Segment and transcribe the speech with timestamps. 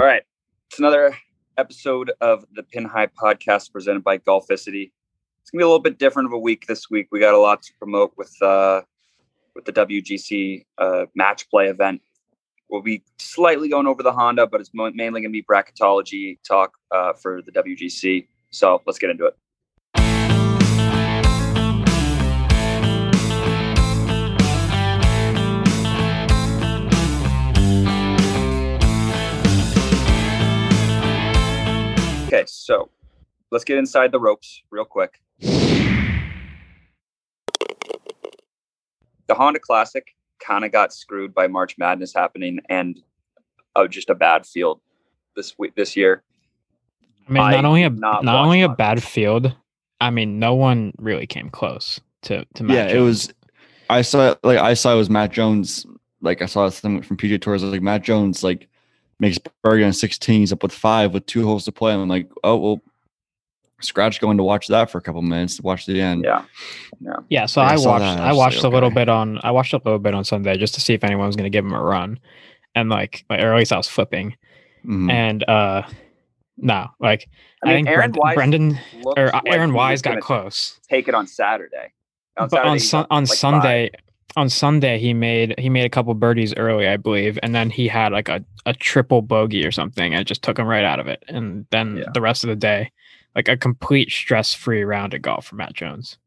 [0.00, 0.22] All right.
[0.70, 1.14] It's another
[1.58, 4.92] episode of the Pin High podcast presented by Golficity.
[5.42, 7.08] It's gonna be a little bit different of a week this week.
[7.12, 8.80] We got a lot to promote with uh
[9.54, 12.00] with the WGC uh, match play event.
[12.70, 16.78] We'll be slightly going over the Honda, but it's mainly going to be bracketology talk
[16.90, 18.26] uh, for the WGC.
[18.52, 19.36] So let's get into it.
[32.40, 32.88] Okay, so
[33.50, 35.20] let's get inside the ropes real quick.
[39.26, 40.06] The Honda Classic
[40.42, 42.98] kind of got screwed by March Madness happening and
[43.76, 44.80] uh, just a bad field
[45.36, 46.22] this week this year.
[47.28, 48.78] I mean, I not only a not, not watch only a much.
[48.78, 49.54] bad field.
[50.00, 53.34] I mean, no one really came close to to Matt yeah, it was.
[53.90, 55.84] I saw like I saw it was Matt Jones.
[56.22, 57.62] Like I saw something from PGA Tour's.
[57.62, 58.69] Like Matt Jones like
[59.20, 60.40] makes birdie on 16.
[60.40, 61.92] He's up with five with two holes to play.
[61.92, 62.80] And I'm like, oh well,
[63.80, 66.24] scratch going to watch that for a couple minutes to watch the end.
[66.24, 66.44] Yeah.
[67.28, 68.94] Yeah, so Like, I I watched that, I I watched like, a little okay.
[68.94, 71.36] bit on I watched a little bit on Sunday just to see if anyone was
[71.36, 72.18] going to give him a run.
[72.74, 74.36] And like, like, or at least I was flipping.
[74.84, 75.10] Mhm.
[75.10, 75.82] And uh
[76.56, 77.28] no, like
[77.64, 78.78] I mean, think Aaron Brendan, Wise Brendan
[79.16, 80.78] or uh, like Aaron Wise got close.
[80.88, 81.92] Take it on Saturday.
[82.38, 83.90] On but Saturday, on he sun, got, on like, five.
[84.34, 87.70] Sunday on Sunday he made he made a couple birdies early, I believe, and then
[87.70, 90.84] he had like a, a triple bogey or something and it just took him right
[90.84, 91.22] out of it.
[91.28, 92.04] And then Yeah.
[92.14, 92.90] the rest of the day,
[93.34, 96.18] like a complete stress free round of golf for Matt Jones.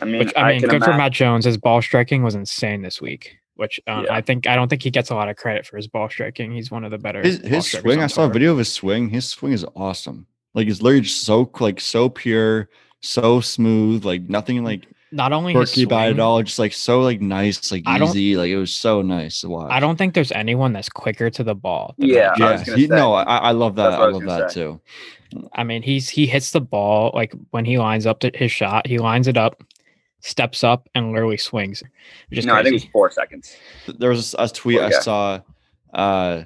[0.00, 1.44] I mean, Which I mean, can good for Matt Jones.
[1.44, 3.36] His ball striking was insane this week.
[3.56, 4.14] Which uh, Yeah.
[4.14, 6.52] I think I don't think he gets a lot of credit for his ball striking.
[6.52, 7.22] He's one of the better.
[7.22, 8.00] his his swing.
[8.00, 9.10] I saw a video of his swing.
[9.10, 10.26] His swing is awesome.
[10.54, 14.04] Like it's literally just so like so pure, so smooth.
[14.04, 16.42] Like nothing like Not only his quirky about it swing, all.
[16.42, 18.36] Just like so like nice, like I easy.
[18.36, 19.70] Like it was so nice to watch.
[19.72, 21.94] I don't think there's anyone that's quicker to the ball.
[21.98, 22.94] than Yeah, Matt I was he, say.
[22.94, 23.92] no, I, I love that.
[23.92, 24.60] I I love that say.
[24.62, 24.80] too.
[25.54, 28.86] I mean, he's he hits the ball like when he lines up to his shot,
[28.86, 29.62] he lines it up,
[30.20, 31.82] steps up, and literally swings.
[32.28, 33.56] Which is No, I think it was four seconds.
[33.98, 35.40] there was a tweet Poor I saw.
[35.92, 36.44] Uh,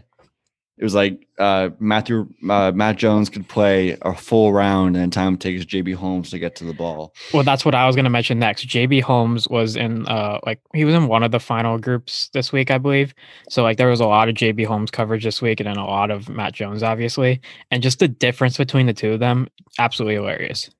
[0.76, 5.34] it was like uh, Matthew uh, Matt Jones could play a full round, and time
[5.34, 7.14] it takes JB Holmes to get to the ball.
[7.32, 8.66] Well, that's what I was going to mention next.
[8.66, 12.50] JB Holmes was in uh like he was in one of the final groups this
[12.50, 13.14] week, I believe.
[13.48, 15.86] So like there was a lot of JB Holmes coverage this week and then a
[15.86, 17.40] lot of Matt Jones obviously.
[17.70, 19.46] And just the difference between the two of them,
[19.78, 20.70] absolutely hilarious.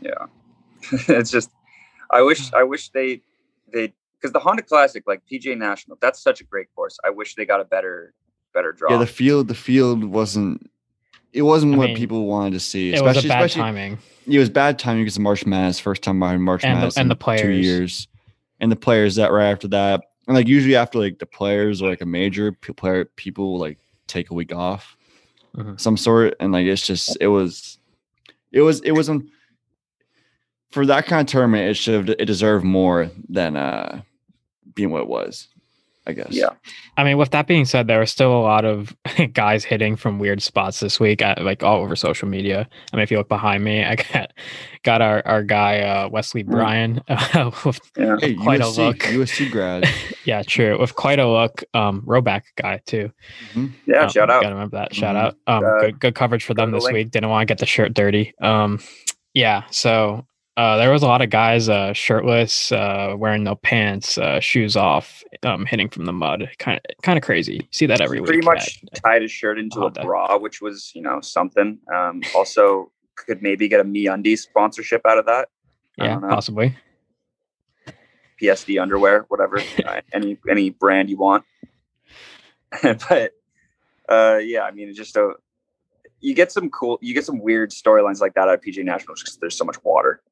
[0.00, 0.26] Yeah,
[1.08, 1.50] it's just
[2.12, 3.22] I wish I wish they
[3.72, 6.98] they because the Honda Classic like PGA National that's such a great course.
[7.04, 8.14] I wish they got a better
[8.52, 8.90] better draw.
[8.92, 10.68] Yeah, the field the field wasn't.
[11.32, 12.90] It wasn't I what mean, people wanted to see.
[12.92, 13.98] It was a especially- bad especially- timing.
[14.26, 16.96] It was bad timing because of March Madness, first time behind March And the- Madness
[16.98, 17.64] and the in two players.
[17.66, 18.08] years,
[18.60, 21.88] and the players that right after that, and like usually after like the players or
[21.88, 24.96] like a major player, people like take a week off,
[25.56, 25.80] Mhm.
[25.80, 27.78] some sort, and like it's just it was,
[28.52, 29.26] it was it wasn't
[30.70, 31.68] for that kind of tournament.
[31.70, 34.02] It should have it deserved more than uh
[34.74, 35.48] being what it was,
[36.06, 36.28] I guess.
[36.30, 36.48] yeah,
[36.96, 38.96] I mean, with that being said, there were still a lot of
[39.34, 42.68] guys hitting from weird spots this week, at, like all over social media.
[42.92, 44.32] I mean, if you look behind me, I got
[44.82, 48.16] got our our guy uh, Wesley Bryan uh, with yeah.
[48.20, 48.98] Hey, Quite a look.
[48.98, 49.88] USC grad.
[50.24, 51.62] yeah, true, with quite a look.
[51.72, 53.12] Um, Rhoback guy too.
[53.86, 54.42] Yeah, Um, shout out.
[54.42, 54.94] Gotta remember that.
[54.94, 55.18] Shout Mhm.
[55.20, 55.36] out.
[55.46, 56.94] Um, Uh, good good coverage for them this link.
[56.94, 57.10] week.
[57.12, 58.34] Didn't want to get the shirt dirty.
[58.42, 58.80] Um,
[59.34, 59.62] yeah.
[59.70, 60.26] So
[60.56, 64.76] uh, there was a lot of guys uh, shirtless, uh, wearing no pants, uh, shoes
[64.76, 66.48] off, um, hitting from the mud.
[66.58, 67.66] Kind of kind of crazy.
[67.70, 68.44] See that every Pretty week.
[68.44, 70.02] much at- tied his shirt into a Honda.
[70.02, 71.78] bra, which was you know something.
[71.94, 75.48] Um, also could maybe get a Me sponsorship out of that.
[75.98, 76.76] I yeah, possibly.
[78.40, 81.44] PSD underwear, whatever, uh, any any brand you want.
[82.82, 83.32] but
[84.08, 85.34] uh, yeah, I mean, just a
[86.22, 89.14] you get some cool, you get some weird storylines like that out of PGA National
[89.14, 90.22] because there's so much water.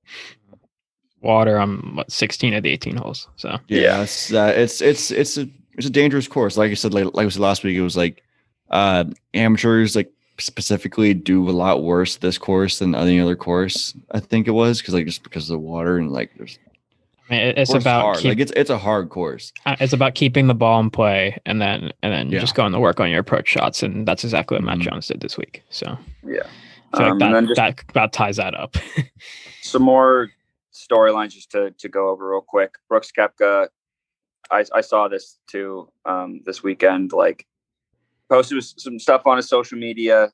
[1.20, 1.58] Water.
[1.60, 3.28] I'm what 16 of the 18 holes.
[3.36, 4.02] So Yeah, Yeah.
[4.02, 5.46] it's uh, it's it's it's a
[5.76, 6.56] it's a dangerous course.
[6.56, 8.22] Like I said, like, like I said last week, it was like
[8.70, 13.94] uh amateurs like specifically do a lot worse this course than any other course.
[14.12, 16.62] I think it was because like just because of the water and like there's I
[16.62, 16.69] mean, it-
[17.30, 18.16] it's course is about hard.
[18.18, 19.52] keep, like it's it's a hard course.
[19.66, 22.40] uh, it's about keeping the ball in play and then and then Yeah.
[22.40, 24.82] just going to work on your approach shots, and that's exactly what Matt Mhm.
[24.90, 25.62] Jones did this week.
[25.70, 25.96] So
[26.26, 26.46] Yeah.
[26.92, 28.76] I feel Um, like and then that, just that that ties that up.
[29.62, 30.30] some more
[30.72, 32.74] storylines just to, to go over real quick.
[32.88, 33.68] Brooks Koepka,
[34.50, 37.12] I, I saw this too um, this weekend.
[37.12, 37.46] Like,
[38.28, 40.30] posted some stuff on his social media.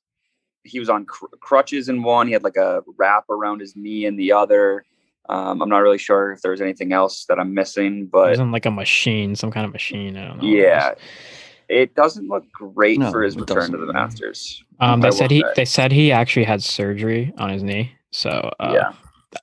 [0.65, 2.27] He was on cr- crutches in one.
[2.27, 4.85] He had like a wrap around his knee in the other.
[5.29, 8.23] Um, I'm not really sure if there was anything else that I'm missing, but It
[8.23, 10.17] but was on like a machine, some kind of machine.
[10.17, 10.49] I don't know.
[10.49, 10.95] yeah.
[11.69, 13.87] It doesn't look great No, for his return to doesn't.
[13.89, 14.63] the Masters.
[14.79, 15.53] Um, they said he say.
[15.57, 17.93] they said he actually had surgery on his knee.
[18.13, 18.93] So uh, yeah,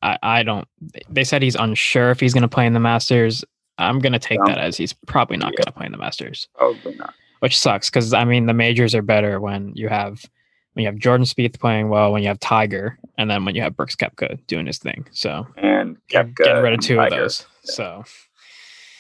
[0.02, 0.66] I, I don't.
[1.10, 3.44] They said he's unsure if he's going to play in the Masters.
[3.78, 5.58] I'm going to take Um, that as he's probably not yeah.
[5.58, 7.14] going to play in the Masters, probably not.
[7.40, 10.24] which sucks because I mean the majors are better when you have
[10.74, 13.62] when you have Jordan Spieth playing well, when you have Tiger, and then when you
[13.62, 15.08] have Brooks Koepka doing his thing.
[15.12, 17.24] So And Koepka getting rid of two of Tiger.
[17.24, 17.46] those.
[17.64, 18.04] So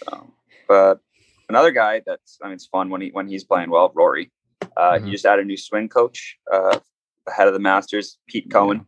[0.07, 0.33] So,
[0.67, 0.99] but
[1.49, 4.31] another guy that's I mean it's fun when he when he's playing well, Rory.
[4.77, 5.05] Uh, Mhm.
[5.05, 6.79] He just added a new swing coach uh,
[7.27, 8.85] ahead of the Masters, Pete Cowen.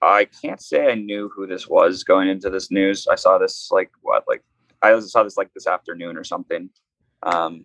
[0.00, 3.08] I can't say I knew who this was going into this news.
[3.08, 4.42] I saw this like what like
[4.82, 6.70] I saw this like this afternoon or something.
[7.22, 7.64] Um,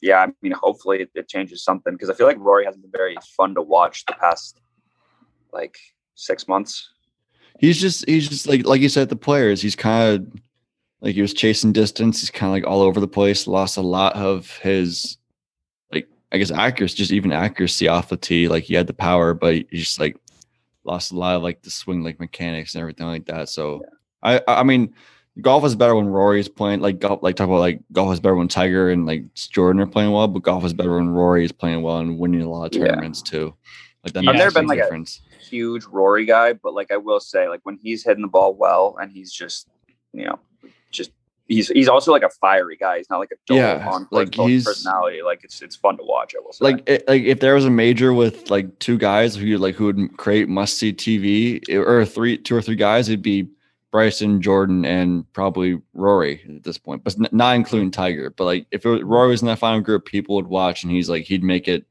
[0.00, 2.90] yeah, I mean, hopefully it, it changes something because I feel like Rory hasn't been
[2.90, 4.60] very fun to watch the past
[5.52, 5.78] like
[6.14, 6.90] six months.
[7.58, 9.60] He's just he's just like like you said, the players.
[9.60, 10.40] He's kind of
[11.02, 12.20] like he was chasing distance.
[12.20, 13.46] He's kind of like all over the place.
[13.46, 15.18] Lost a lot of his
[15.92, 18.48] like I guess accuracy, just even accuracy off the tee.
[18.48, 20.16] Like he had the power, but he just like
[20.84, 23.50] lost a lot of like the swing like mechanics and everything like that.
[23.50, 23.82] So
[24.22, 24.94] I I mean
[25.40, 28.20] golf is better when Rory is playing like golf like talk about like golf is
[28.20, 31.44] better when Tiger and like Jordan are playing well, but golf is better when Rory
[31.44, 32.88] is playing well and winning a lot of Yeah.
[32.88, 33.54] tournaments too.
[34.04, 35.04] Like that I've never been like a-
[35.40, 38.96] huge Rory guy, but like I will say, like when he's hitting the ball well
[39.00, 39.68] and he's just,
[40.12, 40.38] you know,
[40.90, 41.10] just
[41.48, 42.98] he's he's also like a fiery guy.
[42.98, 45.22] He's not like a dull Yeah, like, he's- personality.
[45.22, 46.34] Like it's it's fun to watch.
[46.36, 46.64] I will say.
[46.64, 49.74] like it, like if there was a major with like two guys who you like
[49.74, 53.48] who would create must see TV eh, or three two or three guys, it'd be
[53.90, 58.30] Bryson, Jordan, and probably Rory at this point, but not including Tiger.
[58.30, 60.92] But like if it was, Rory was in that final group, people would watch, and
[60.92, 61.84] he's like he'd make it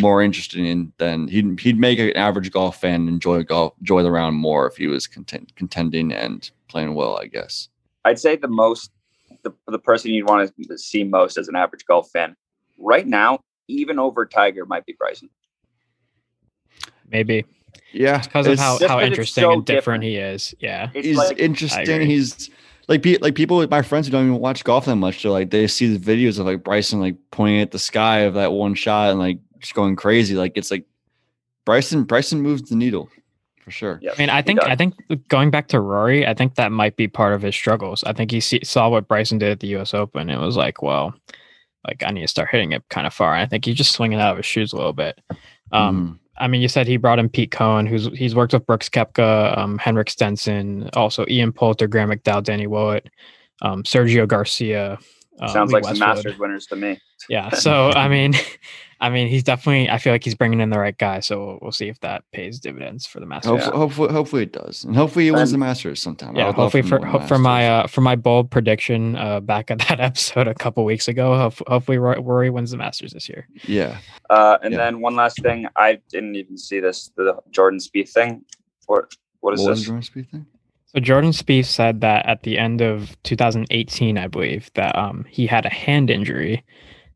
[0.00, 4.36] more interesting than he'd he'd make an average golf fan enjoy golf enjoy the round
[4.36, 7.18] more if he was content, contending and playing well.
[7.18, 7.68] I guess.
[8.04, 8.90] I'd say the most
[9.42, 12.34] the the person you'd want to see most as an average golf fan
[12.78, 15.30] right now, even over Tiger, might be Bryson.
[17.10, 17.44] maybe
[17.92, 20.04] Yeah, because of it's- how, just how 'cause it's interesting so and different different.
[20.04, 20.54] he is.
[20.60, 20.90] Yeah.
[20.94, 21.82] It's he's like interesting.
[21.82, 22.06] agree.
[22.06, 22.50] He's
[22.88, 25.22] like pe- like people my friends who don't even watch golf that much.
[25.22, 28.34] They're like they see the videos of like Bryson like pointing at the sky of
[28.34, 30.34] that one shot and like just going crazy.
[30.34, 30.84] Like it's like
[31.64, 33.08] Bryson Bryson moves the needle
[33.62, 33.98] for sure.
[34.00, 34.62] yes, I mean, I think.
[34.62, 34.94] I think
[35.28, 38.02] going back to Rory, I think that might be part of his struggles.
[38.04, 39.92] I think he see, saw what Bryson did at the U.S.
[39.92, 40.30] Open.
[40.30, 41.12] It was like, well,
[41.86, 43.34] like I need to start hitting it kind of far.
[43.34, 45.20] And I think he's just swinging out of his shoes a little bit.
[45.72, 46.27] Um, Mhm.
[46.40, 49.56] I mean, you said he brought in Pete Cowen, who's he's worked with Brooks Koepka,
[49.56, 53.08] um, Henrik Stenson, also Ian Poulter, Graham McDowell, Danny Willett,
[53.62, 54.98] um, Sergio Garcia.
[55.40, 56.08] Uh, sounds Lee like some Westwood.
[56.24, 56.98] Masters winners to me.
[57.28, 57.50] Yeah.
[57.54, 58.34] So I mean,
[59.00, 59.88] I mean, he's definitely.
[59.88, 61.20] I feel like he's bringing in the right guy.
[61.20, 63.50] So we'll, we'll see if that pays dividends for the Masters.
[63.50, 66.34] Hopefully, hopefully, hopefully it does, and hopefully he wins And- the Masters sometime.
[66.34, 67.84] Yeah, would love hopefully for to win ho- the for my Masters.
[67.84, 71.36] uh for my bold prediction uh back at that episode a couple weeks ago.
[71.36, 73.46] Hope, hopefully Roy, Rory wins the Masters this year.
[73.66, 73.98] yeah,
[74.30, 74.78] Uh, and Yeah.
[74.78, 78.44] then one last thing, I didn't even see this the Jordan Spieth thing.
[78.86, 79.80] What what is what this?
[79.80, 80.46] the Jordan Spieth thing?
[80.88, 85.46] So Jordan Spieth said that at the end of 2018, I believe that um he
[85.46, 86.64] had a hand injury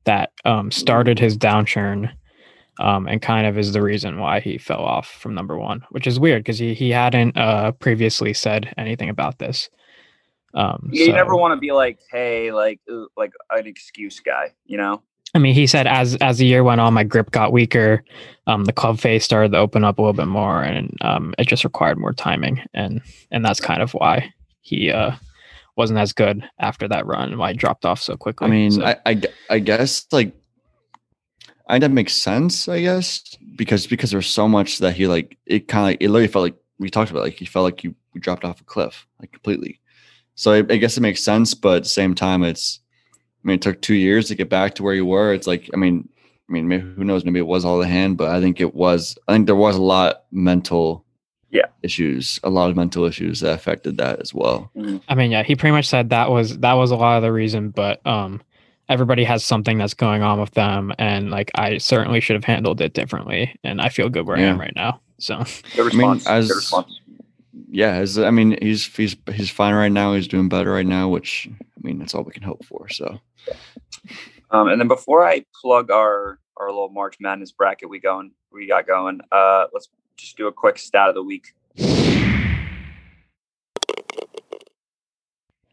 [0.05, 2.13] that um started his downturn.
[2.81, 6.07] Um, and kind of is the reason why he fell off from number one, which
[6.07, 9.69] is weird because he, he hadn't uh, previously said anything about this.
[10.55, 12.81] Um, Yeah, you never want to be like, hey, like
[13.15, 15.03] like an excuse guy, you know?
[15.35, 18.05] I mean, he said as as the year went on, my grip got weaker.
[18.47, 21.47] Um, the club face started to open up a little bit more, and um, it
[21.49, 25.13] just required more timing, and and that's kind of why he uh
[25.77, 28.47] wasn't as good after that run, and why he dropped off so quickly.
[28.47, 30.35] I mean, So- I, I I guess like
[31.67, 33.23] I that makes sense, I guess,
[33.57, 36.43] because because there's so much that he like it kind of like, it literally felt
[36.43, 39.33] like we talked about like he felt like you, you dropped off a cliff like
[39.33, 39.81] completely.
[40.35, 42.81] So I, I guess it makes sense, but at the same time, it's
[43.45, 45.33] I mean it took two years to get back to where you were.
[45.33, 46.09] It's like I mean
[46.49, 48.75] I mean maybe, who knows maybe it was all the hand, but I think it
[48.75, 51.05] was I think there was a lot mental
[51.51, 51.67] Yeah.
[51.83, 54.71] issues, a lot of mental issues that affected that as well.
[55.09, 57.33] I mean, yeah, he pretty much said that was that was a lot of the
[57.33, 58.41] reason, but um,
[58.89, 62.81] everybody has something that's going on with them, and like I certainly should have handled
[62.81, 65.01] it differently, and I feel good where I am right now.
[65.19, 65.45] So
[65.77, 67.01] Good mean, as- Good response.
[67.71, 70.15] Yeah, as, I mean, he's he's he's fine right now.
[70.15, 72.89] He's doing better right now, which I mean, that's all we can hope for.
[72.89, 73.21] So
[74.51, 78.67] Um, and then before I plug our our little March Madness bracket we going we
[78.67, 81.53] got going, uh, let's just do a quick stat of the week.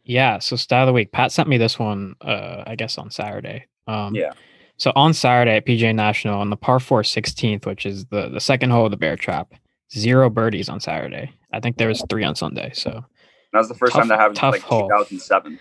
[0.04, 1.12] Yeah, so stat of the week.
[1.12, 3.68] Pat sent me this one, uh, I guess on Saturday.
[3.88, 4.34] Um, Yeah.
[4.78, 8.40] So on Saturday at PGA National on the par 4 16th, which is the, the
[8.40, 9.54] second hole of the bear trap,
[9.94, 11.34] zero birdies on Saturday.
[11.52, 12.72] I think there was three on Sunday.
[12.74, 13.06] So
[13.54, 14.88] That was the first Tough- time that happened tough like hole.
[14.90, 15.60] 2007.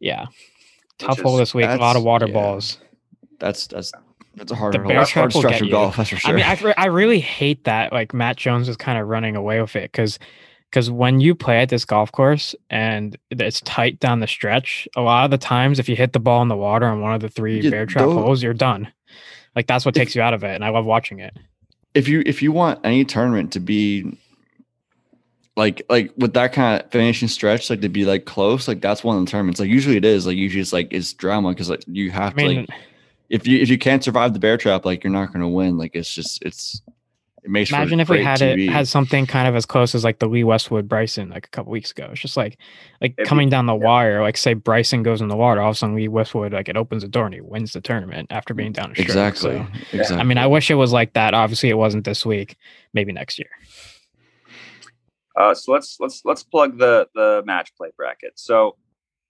[0.00, 0.26] yeah.
[0.98, 1.66] tough is- hole this week.
[1.66, 2.32] A lot of water yeah.
[2.34, 2.78] balls.
[3.38, 3.92] That's that's
[4.36, 4.88] that's a hard, The hole.
[4.88, 5.96] bear That's a hard trap will stretch of golf.
[5.96, 6.30] That's for sure.
[6.30, 9.36] I mean, I, re- I really hate that like Matt Jones is kind of running
[9.36, 10.18] away with it because
[10.70, 15.02] because when you play at this golf course and it's tight down the stretch, a
[15.02, 17.20] lot of the times if you hit the ball in the water on one of
[17.20, 18.90] the three Yeah, bear trap holes, you're done.
[19.54, 21.36] Like that's what If- takes you out of it, and I love watching it.
[21.94, 24.16] if you if you want any tournament to be
[25.56, 29.04] like like with that kind of finishing stretch, like to be like close, like that's
[29.04, 29.60] one of the tournaments.
[29.60, 30.26] Like usually it is.
[30.26, 32.80] Like usually it's like it's drama because like you have I mean, to like
[33.28, 35.76] if you if you can't survive the bear trap, like you're not gonna win.
[35.76, 36.80] Like it's just it's
[37.44, 38.68] it makes imagine if we had TV.
[38.68, 41.50] it had something kind of as close as like the Lee Westwood Bryson like a
[41.50, 42.08] couple weeks ago.
[42.12, 42.56] It's just like
[43.00, 43.84] like It'd be- coming down the yeah.
[43.84, 44.22] wire.
[44.22, 46.76] Like say Bryson goes in the water, all of a sudden Lee Westwood like it
[46.76, 49.06] opens the door and he wins the tournament after being down a stroke.
[49.08, 49.66] exactly So,
[49.98, 50.16] exactly.
[50.18, 51.34] I mean, I wish it was like that.
[51.34, 52.56] Obviously, it wasn't this week.
[52.94, 53.50] Maybe next year.
[55.36, 58.32] Uh, so let's let's let's plug the the match play bracket.
[58.36, 58.76] So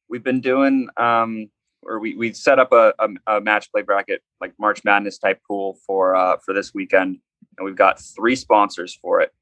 [0.09, 1.49] we've been doing um
[1.83, 5.41] or we we set up a, a, a match play bracket like March Madness type
[5.47, 7.19] pool for uh for this weekend,
[7.59, 9.33] and we've got three sponsors for it.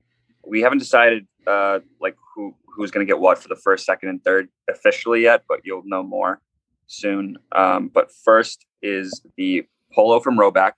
[0.47, 4.09] We haven't decided uh like who who's going to get what for the first, second,
[4.09, 6.41] and third officially yet, but you'll know more
[6.87, 7.37] soon.
[7.53, 10.73] Um, but first is the polo from Rhoback,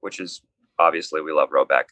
[0.00, 0.42] which is
[0.78, 1.84] obviously we love Rhoback.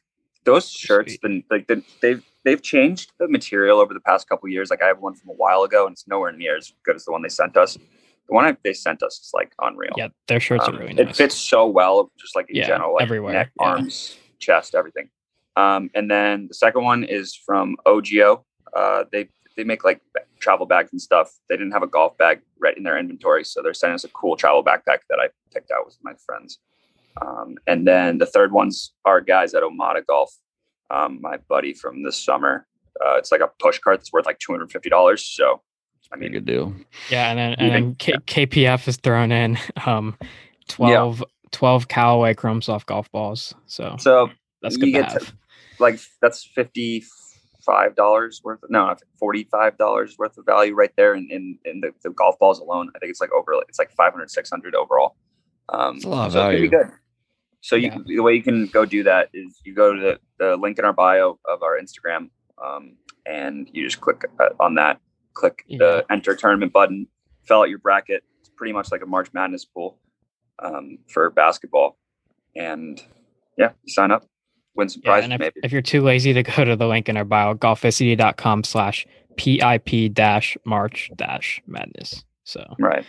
[0.44, 4.70] Those shirts, been like the, they've they've changed the material over the past couple years.
[4.70, 7.04] Like I have one from a while ago, and it's nowhere near as good as
[7.04, 7.74] the one they sent us.
[8.28, 9.92] The one I, they sent us is like unreal.
[9.96, 11.08] Yeah, their shirts Um, are really nice.
[11.10, 13.66] It fits so well, just like in Yeah, general, like everywhere, neck, yeah.
[13.66, 15.10] arms, chest, everything.
[15.56, 18.44] Um, and then the second one is from OGIO.
[18.74, 20.00] Uh, they they make like
[20.40, 21.30] travel bags and stuff.
[21.50, 24.08] They didn't have a golf bag right in their inventory, so they're sending us a
[24.08, 26.58] cool travel backpack that I picked out with my friends.
[27.20, 30.32] Um, and then the third one's our guys at Omada Golf.
[30.92, 32.66] Um, my buddy from this summer.
[33.04, 35.24] Uh, it's like a push cart that's worth like two hundred fifty dollars.
[35.24, 35.62] So,
[36.12, 36.74] I Pretty mean, good deal.
[37.10, 40.16] yeah, and then, and then K- KPF is thrown in um
[40.68, 43.54] 12, 12 Callaway Chrome Soft golf balls.
[43.66, 44.30] So so
[44.60, 45.34] that's good to get to- have.
[45.78, 47.02] like that's fifty
[47.64, 51.80] five dollars worth no forty five dollars worth of value right there in, in, in
[51.80, 55.14] the, the golf balls alone i think it's like over it's like 500 600 overall
[55.68, 56.70] um It's a lot of so it's gonna be value.
[56.70, 56.92] good
[57.62, 60.56] so you the way you can go do that is you go to the, the
[60.56, 62.28] link in our bio of our instagram
[62.62, 65.00] um and you just click uh, on that
[65.32, 67.06] click the enter tournament button
[67.44, 68.22] fill out your bracket.
[68.40, 69.98] It's pretty much like a march madness pool
[70.58, 71.98] um for basketball.
[72.54, 73.02] And
[73.58, 74.26] yeah sign up
[74.74, 77.16] win some prizes and if, if you're too lazy to go to the link in
[77.16, 82.24] our bio, golficity.com slash PIP dash March dash madness.
[82.44, 83.04] So Right.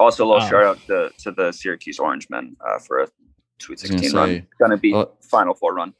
[0.00, 3.08] Also, a little Um, shout out to, to the Syracuse Orange men uh, for a
[3.60, 4.28] Sweet I was gonna 16 run.
[4.28, 5.94] say, Gonna be uh, Final Four run.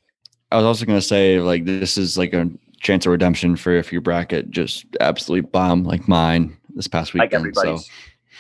[0.51, 2.49] I was also gonna say like this is like a
[2.81, 7.31] chance of redemption for if your bracket just absolutely bomb like mine this past Like
[7.33, 7.55] weekend.
[7.55, 7.91] so everybody's.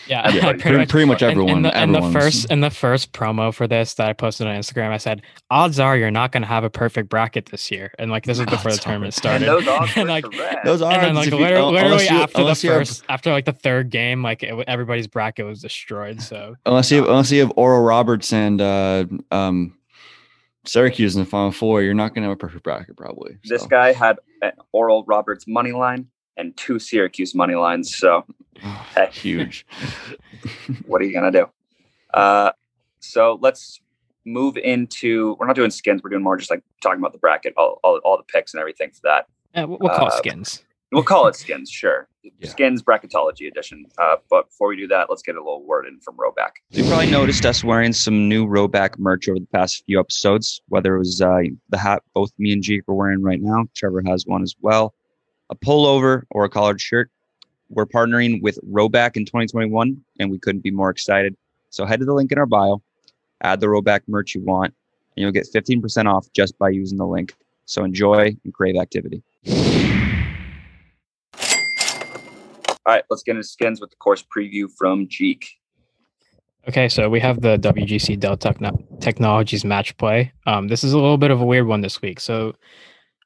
[0.07, 1.57] Yeah, Yeah, pretty, pretty much in- everyone.
[1.59, 4.55] in, the, in the first in the first promo for this that I posted on
[4.57, 7.93] Instagram, I said, odds are you're not gonna have a perfect bracket this year.
[7.99, 8.83] And like this is before the Odds are.
[8.83, 9.47] tournament And started.
[9.49, 10.25] those odds And, like,
[10.64, 13.05] those are and like if you- literally, literally you- after the unless you have- first
[13.09, 17.09] after like the third game like it, everybody's bracket was destroyed so unless you have,
[17.09, 19.75] unless you have Oral Roberts and uh, um,
[20.64, 23.38] Syracuse in the final four, you're not gonna have a perfect bracket probably.
[23.45, 23.69] this so.
[23.69, 26.07] guy had an Oral Roberts money line
[26.38, 27.95] and two Syracuse money lines.
[27.97, 28.25] So
[28.95, 29.11] Hey.
[29.12, 29.66] huge.
[30.87, 31.47] what are you gonna do?
[32.14, 32.52] Uh,
[33.00, 33.80] so let's
[34.25, 35.37] move into.
[35.38, 36.02] We're not doing skins.
[36.02, 38.61] We're doing more just like talking about the bracket, all, all, all the picks and
[38.61, 39.26] everything for that.
[39.54, 42.09] eh, we'll we'll call it Uh, skins We'll call it skins, sure.
[42.23, 42.49] Yeah.
[42.49, 43.85] Skins bracketology edition.
[43.99, 46.52] Uh, but before we do that, let's get a little word in from Rhoback.
[46.71, 50.95] You probably noticed us wearing some new Rhoback merch over the past few episodes, whether
[50.97, 53.66] it was uh, the hat both me and Jake are wearing right now.
[53.76, 54.95] Trevor has one as well.
[55.50, 57.11] A pullover or a collared shirt.
[57.71, 61.37] We're partnering with Rhoback in 2021, and we couldn't be more excited.
[61.71, 62.83] So head to the link in our bio,
[63.43, 64.75] add the Rhoback merch you want,
[65.17, 67.35] and you'll get 15% off just by using the link.
[67.67, 69.23] So enjoy and crave activity.
[72.87, 75.45] All right, let's get into skins with the course preview from Jeek.
[76.67, 80.99] okay so we have the wgc dell Techno- technologies match play um this is a
[80.99, 82.52] little bit of a weird one this week so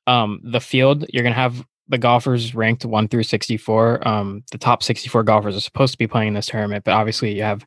[0.07, 4.83] um the field you're gonna have the golfers ranked 1 through 64 um the top
[4.83, 7.67] 64 golfers are supposed to be playing in this tournament but obviously you have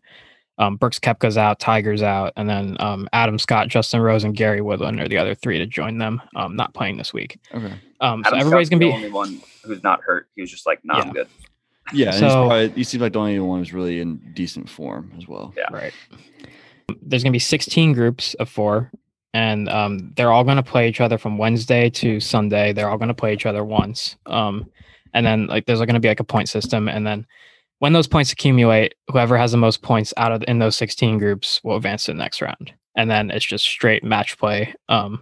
[0.58, 4.62] um, Brooks Koepka's out, Tiger's out, and then um, Adam Scott, Justin Rose, and Gary
[4.62, 6.22] Woodland are the other three to join them.
[6.34, 7.38] Um, not playing this week.
[7.54, 7.74] Okay.
[8.00, 10.30] Um, so Adam everybody's Scott's gonna the be only one who's not hurt.
[10.34, 11.12] He was just like, "Nah, I'm Yeah.
[11.14, 11.28] good."
[11.92, 14.70] Yeah, and he's So- probably, he seems like the only one who's really in decent
[14.70, 15.54] form as well.
[15.58, 15.66] Yeah.
[15.74, 15.92] Right.
[17.02, 18.92] There's going to be 16 groups of four,
[19.36, 22.72] and um, they're all going to play each other from Wednesday to Sunday.
[22.72, 24.16] They're all going to play each other once.
[24.26, 24.72] Um,
[25.14, 27.28] and then like there's going to be like a point system, and then
[27.80, 31.60] when those points accumulate, whoever has the most points out of in those 16 groups
[31.66, 32.74] will advance to the next round.
[32.96, 35.22] And then it's just straight match play um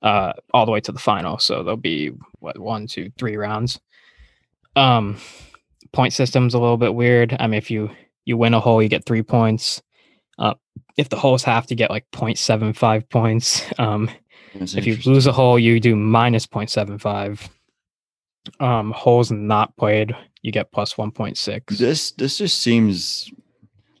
[0.00, 1.38] uh all the way to the final.
[1.38, 3.78] So there'll be what one, two, three rounds.
[4.76, 5.18] Um
[5.92, 7.36] point system's a little bit weird.
[7.38, 7.90] I mean if you
[8.24, 9.82] you win a hole, you get three points.
[10.38, 10.54] Uh
[10.96, 13.64] if the hole's have to get like 0.75 points.
[13.78, 14.10] Um
[14.54, 17.48] if you lose a hole, you do minus 0.75.
[18.60, 21.76] Um, holes not played, you get plus 1.6.
[21.78, 23.30] this this just seems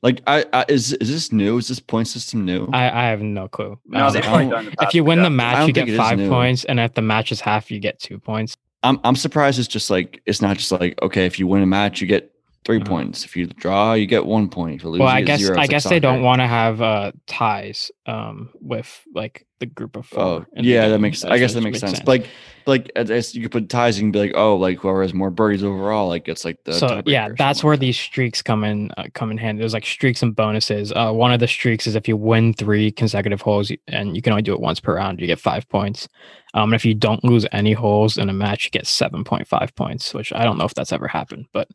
[0.02, 1.58] like I, I is is this new?
[1.58, 2.68] Is this point system new?
[2.72, 3.78] I, I have no clue.
[3.86, 5.94] No, Um, they've I probably don't- done the if you win the match, you get
[5.96, 8.56] five points, and if the match is half, you get two points.
[8.84, 11.66] I'm I'm surprised it's just like it's not just like okay if you win a
[11.66, 12.30] match you get
[12.66, 12.84] 3 Mhm.
[12.84, 15.54] points if you draw you get one point if you lose Well, I guess zero.
[15.54, 19.96] I like guess they don't want to have uh, ties um, with like the group
[19.96, 20.22] of four.
[20.22, 21.24] Oh in the yeah, that makes.
[21.24, 21.32] makes.
[21.32, 22.02] I guess that what makes sense.
[22.06, 22.28] Like,
[22.66, 23.98] like I guess you could put ties.
[23.98, 26.74] You can be like, oh, like whoever has more birdies overall, like it's like the.
[26.74, 27.86] so yeah, that's where like that.
[27.86, 29.60] these streaks come in uh, come in handy.
[29.60, 30.92] There's like streaks and bonuses.
[30.92, 34.32] Uh, one of the streaks is if you win three consecutive holes, and you can
[34.32, 36.08] only do it once per round, you get five points.
[36.54, 39.48] Um, and if you don't lose any holes in a match, you get seven point
[39.48, 40.12] five points.
[40.12, 41.68] Which I don't know if that's ever happened, but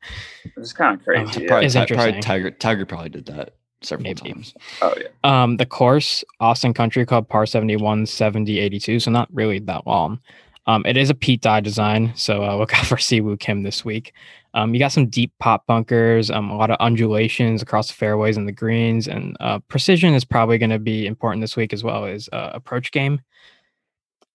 [0.57, 1.23] It's kind of crazy.
[1.23, 1.47] Uh, yeah.
[1.47, 2.21] Probably, is Ti- probably.
[2.21, 2.51] Tiger.
[2.51, 4.33] Tiger probably did that several Maybe.
[4.33, 4.53] times.
[4.81, 5.07] Oh yeah.
[5.23, 8.99] Um, the course, Austin Country Club, par 71, 70, 82.
[8.99, 10.19] So not really that long.
[10.67, 12.13] Um, it is a Pete Dye design.
[12.15, 14.13] So uh, look out for Siwoo Kim this week.
[14.53, 18.35] Um, you got some deep pop bunkers, um, a lot of undulations across the fairways
[18.35, 21.85] and the greens, and uh, precision is probably going to be important this week as
[21.85, 23.21] well as uh, approach game.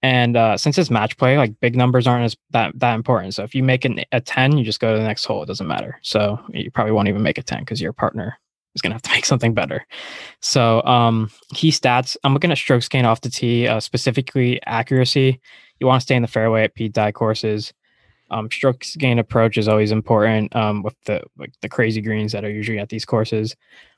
[0.02, 3.34] And uh, since it's match play, like big numbers aren't as that that important.
[3.34, 5.42] So if you make an, a ten, you just go to the next hole.
[5.42, 5.98] It doesn't matter.
[6.02, 8.38] So you probably won't even make a ten because your partner
[8.76, 9.84] is gonna have to make something better.
[10.40, 12.16] So um, key stats.
[12.22, 15.40] I'm looking at strokes gain off the tee, uh, specifically accuracy.
[15.80, 17.72] You want to stay in the fairway at Pete Dye courses.
[18.30, 22.44] Um, strokes gain approach is always important um, with the like the crazy greens that
[22.44, 23.56] are usually at these courses.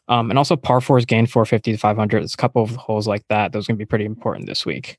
[0.09, 2.21] Um, and also par fours gain 450 to 500.
[2.21, 3.53] There's a couple of holes like that.
[3.53, 4.99] Those are going to be pretty important this week.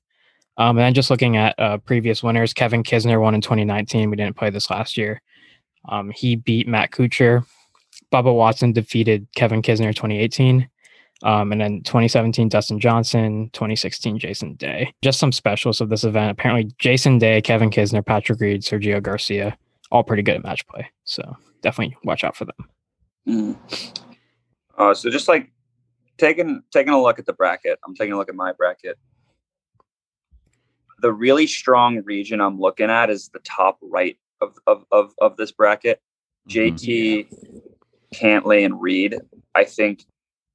[0.57, 4.09] Um, and then just looking at uh, previous winners, Kevin Kisner won in 2019.
[4.09, 5.21] We didn't play this last year.
[5.87, 7.45] Um, he beat Matt Kuchar.
[8.11, 10.67] Bubba Watson defeated Kevin Kisner 2018.
[11.21, 14.93] Um, and then 2017, Dustin Johnson, 2016, Jason Day.
[15.01, 16.31] Just some specials of this event.
[16.31, 19.57] Apparently, Jason Day, Kevin Kisner, Patrick Reed, Sergio Garcia,
[19.91, 20.89] all pretty good at match play.
[21.03, 22.69] So definitely watch out for them.
[23.27, 23.95] Mm.
[24.77, 25.51] Uh, so just like
[26.17, 28.97] taking taking a look at the bracket, I'm taking a look at my bracket.
[31.01, 35.35] The really strong region I'm looking at is the top right of of of, of
[35.35, 36.01] this bracket.
[36.47, 37.27] JT,
[38.13, 39.15] Cantlay, and Reed.
[39.55, 40.05] I think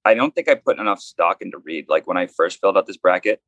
[0.04, 2.86] I don't think I put enough stock into Reed like when I first filled out
[2.86, 3.40] this bracket.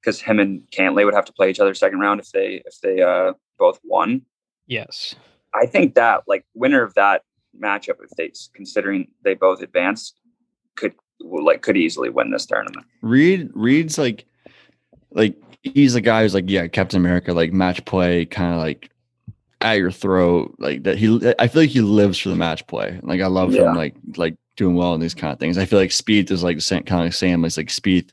[0.00, 2.80] Because him and Cantlay would have to play each other second round if they if
[2.82, 4.22] they uh both won.
[4.66, 5.14] Yes.
[5.54, 7.22] I think that like winner of that
[7.60, 10.20] matchup, if they considering they both advanced,
[10.76, 12.86] could like could easily win this tournament.
[13.02, 14.24] Reed Reed's like
[15.10, 18.90] like he's a guy who's like yeah Captain America like match play kind of like
[19.60, 22.98] at your throat like that he I feel like he lives for the match play.
[23.02, 23.68] Like I love Yeah.
[23.70, 25.58] him like like doing well in these kind of things.
[25.58, 28.10] I feel like Spieth is like the same kind of same Sam is like Spieth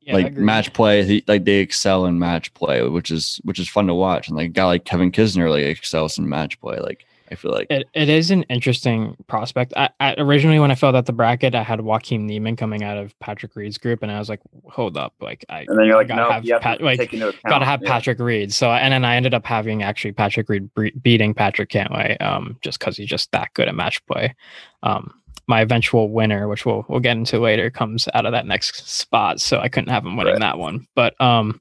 [0.00, 3.68] Yeah, like match play he, like they excel in match play which is which is
[3.68, 4.28] fun to watch.
[4.28, 7.50] And like a guy like Kevin Kisner like excels in match play like I feel
[7.50, 9.72] like It, it is an interesting prospect.
[9.76, 12.96] I, I originally when I filled out the bracket, I had Joaquin Niemann coming out
[12.98, 15.96] of Patrick Reed's group, and I was like, hold up, like I And then you're
[15.96, 17.44] like, gotta no, have you have Pat- to like, take into account.
[17.48, 17.88] gotta have yeah.
[17.90, 18.52] Patrick Reed.
[18.52, 22.56] So and then I ended up having actually Patrick Reed bre- beating Patrick Cantlay, um,
[22.62, 24.34] just because he's just that good at match play.
[24.82, 25.12] Um,
[25.48, 29.40] my eventual winner, which we'll we'll get into later, comes out of that next spot.
[29.40, 30.40] So I couldn't have him winning Right.
[30.40, 30.86] that one.
[30.94, 31.60] But um,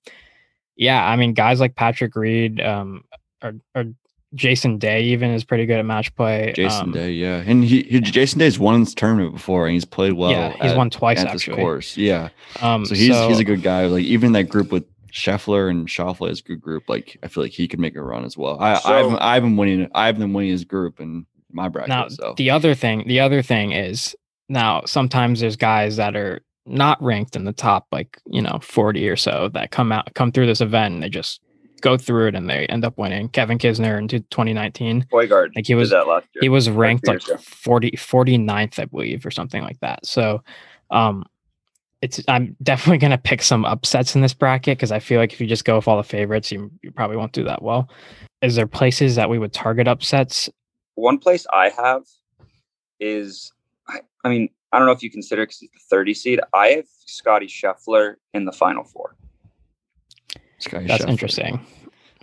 [0.75, 3.03] yeah, I mean, guys like Patrick Reed, um,
[3.43, 3.85] or or
[4.33, 6.51] Jason Day even is pretty good at match play.
[6.55, 9.85] Jason um, Day yeah and he, he Jason Day's won this tournament before and he's
[9.85, 11.57] played well yeah, he's at- won twice at this actually.
[11.57, 12.29] course yeah
[12.61, 13.85] Um, So he's he's a good guy.
[13.85, 16.89] Like even that group with Scheffler and Schauffele is a good group.
[16.89, 18.59] Like I feel like he could make a run as well.
[18.59, 21.89] I So- I've I've been winning I've been winning his group in my bracket.
[21.89, 24.15] now so the other thing the other thing is
[24.49, 29.07] now sometimes there's guys that are not ranked in the top like you know 40
[29.07, 31.39] or so that come out come through this event and they just
[31.85, 35.49] go through it and they end up winning kevin kisner in 2019 Boygard.
[35.55, 36.41] Like, he was- that last year.
[36.41, 40.43] he was ranked like 40 49th i believe or something like that so
[40.91, 41.23] um
[42.01, 45.31] it's i'm definitely going to pick some upsets in this bracket because i feel like
[45.33, 47.87] if you just go with all the favorites you, you probably won't do that well
[48.41, 50.49] is there places that we would target upsets
[50.95, 52.03] One place I have
[52.99, 53.51] is,
[53.87, 56.39] I, I mean, I don't know if you consider because it's the 30 seed.
[56.53, 59.15] I have Scottie Scheffler in the final four.
[60.59, 61.09] Scottie that's Scheffler.
[61.09, 61.59] interesting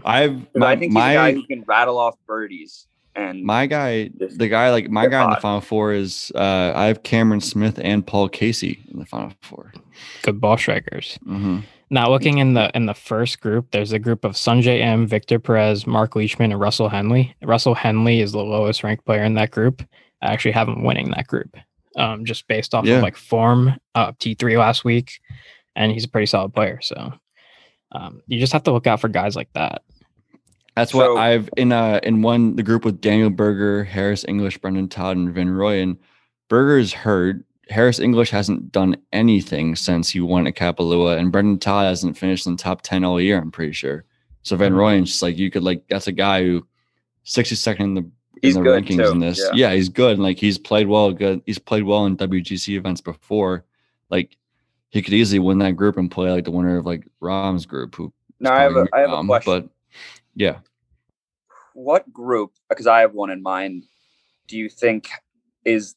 [0.04, 3.44] I've 'Cause my, I think he's my a guy who can rattle off birdies and
[3.44, 6.86] My guy, the guy like my they're guy in the final four is uh I
[6.86, 9.72] have Cameron Smith and Paul Casey in the final four.
[10.22, 11.18] Good ball strikers.
[11.24, 11.58] hmm
[11.90, 15.38] Now looking in the in the first group, there's a group of Sungjae Im, Victor
[15.38, 17.34] Perez, Marc Leishman, and Russell Henley.
[17.42, 19.82] Russell Henley is the lowest ranked player in that group.
[20.22, 21.54] I actually have him winning that group,
[21.96, 22.96] um, just based off Yeah.
[22.96, 23.74] of like form.
[23.94, 25.12] Uh, T three last week,
[25.76, 26.80] and he's a pretty solid player.
[26.80, 27.12] So
[27.92, 29.82] um, you just have to look out for guys like that.
[30.76, 34.58] That's So- what I've in uh in one the group with Daniel Berger, Harris English,
[34.58, 35.98] Brendon Todd, and Van Rooyen.
[36.48, 37.44] Berger is hurt.
[37.68, 42.46] Harris English hasn't done anything since he won at Kapalua, and Brendon Todd hasn't finished
[42.46, 43.38] in the top ten all year.
[43.38, 44.04] I'm pretty sure.
[44.42, 44.76] So Van Mhm.
[44.76, 46.66] Rooyen's just like you could like that's a guy who
[47.24, 49.38] 62nd in the He's in the good, rankings too, in this.
[49.54, 49.68] yeah.
[49.68, 49.74] Yeah.
[49.76, 50.14] he's good.
[50.14, 51.12] and, Like he's played well.
[51.12, 51.42] Good.
[51.46, 53.64] He's played well in WGC events before.
[54.10, 54.36] Like
[54.92, 57.96] he could easily win that group and play like the winner of like Rahm's group.
[57.96, 59.52] Who now I have a I have a question.
[59.52, 59.68] But
[60.34, 60.58] yeah,
[61.74, 63.82] what group because i have one in mind
[64.46, 65.08] do you think
[65.64, 65.94] is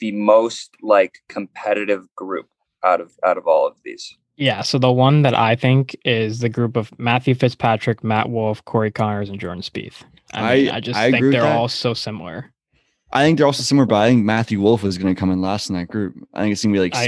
[0.00, 2.48] the most like competitive group
[2.82, 4.62] out of out of all of these Yeah.
[4.62, 8.90] So the one that I think is the group of Matthew Fitzpatrick, Matt Wolff, Corey
[8.90, 10.02] Conners, and Jordan Spieth.
[10.32, 12.52] I mean, I- I, just I think with they're all so similar.
[13.14, 13.86] I think they're also similar.
[13.86, 16.14] But I think Matthew Wolff is going to come in last in that group.
[16.34, 17.04] I think it's going to be like I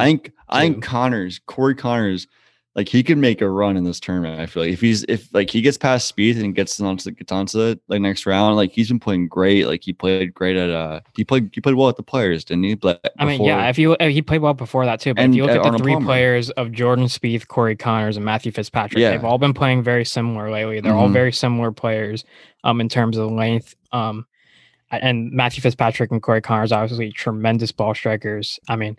[0.00, 2.26] I think I think Conners, Corey Conners,
[2.74, 4.38] like he could make a run in this tournament.
[4.38, 7.32] I feel like if he's if like he gets past Spieth and gets onto gets
[7.32, 9.66] onto the like next round, like he's been playing great.
[9.66, 12.64] Like he played great at uh he played he played well at the players, didn't
[12.64, 12.74] he?
[12.74, 15.38] But I mean, yeah, if you he played well before that too, but And, if
[15.38, 16.06] you look uh, at the three Palmer.
[16.06, 19.12] players of Jordan Spieth, Corey Conners, and Matthew Fitzpatrick, Yeah.
[19.12, 20.80] they've all been playing very similar lately.
[20.80, 21.14] They're all Mhm.
[21.14, 22.24] very similar players,
[22.62, 23.74] um, in terms of length.
[23.92, 24.26] Um,
[24.90, 28.58] and Matthew Fitzpatrick and Corey Conners obviously tremendous ball strikers.
[28.68, 28.96] I mean,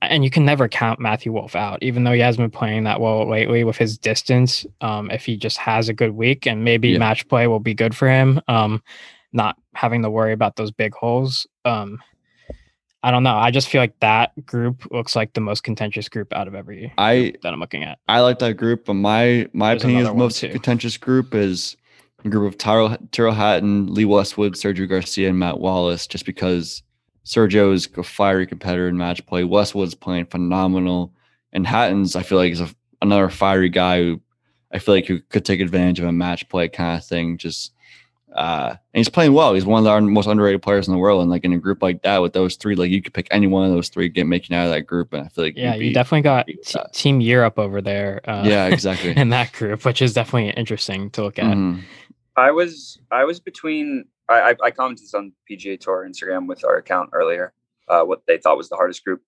[0.00, 3.00] and you can never count Matthew Wolff out, even though he hasn't been playing that
[3.00, 4.64] well lately with his distance.
[4.80, 6.98] Um, if he just has a good week and maybe Yeah.
[6.98, 8.40] match play will be good for him.
[8.46, 8.80] Um,
[9.32, 11.46] not having to worry about those big holes.
[11.64, 11.98] Um,
[13.02, 13.36] I don't know.
[13.36, 16.92] I just feel like that group looks like the most contentious group out of every
[16.98, 17.98] I- that I'm looking at.
[18.08, 20.48] I like that group, but my my There's opinion is the most too.
[20.50, 21.76] contentious group is
[22.24, 26.06] a group of Tyrrell Hatton, Lee Westwood, Sergio Garcia, and Matt Wallace.
[26.06, 26.82] Just because
[27.24, 31.12] Sergio is a fiery competitor in match play, Westwood's playing phenomenal,
[31.52, 32.68] and Hatton's I feel like is a,
[33.02, 34.20] another fiery guy who
[34.72, 37.38] I feel like who could take advantage of a match play kind of thing.
[37.38, 37.72] Just
[38.34, 39.54] uh, and he's playing well.
[39.54, 41.82] He's one of the most underrated players in the world, and like in a group
[41.82, 44.26] like that with those three, like you could pick any one of those three, get
[44.26, 46.78] making out of that group, and I feel like Yeah, you be- definitely got t-
[46.92, 48.20] Team Europe over there.
[48.28, 49.16] Uh, yeah, exactly.
[49.16, 51.46] in that group, which is definitely interesting to look at.
[51.56, 51.80] Mhm.
[52.38, 56.76] I was i was between i i, commented this on pga tour instagram with our
[56.76, 57.52] account earlier
[57.88, 59.22] uh what they thought was the hardest group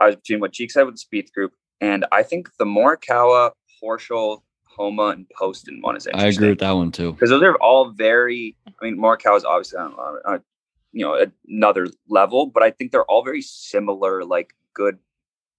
[0.00, 3.50] i was between what cheek said with the Spieth group and i think the morikawa
[3.82, 4.42] horschel
[4.76, 6.26] homa and poston one is interesting.
[6.26, 7.12] I agree with that one too.
[7.12, 8.56] because those are all very.
[8.66, 10.42] I mean, Morikawa is obviously on, on, on,
[10.92, 14.98] you know another level, but I think they're all very similar, like good,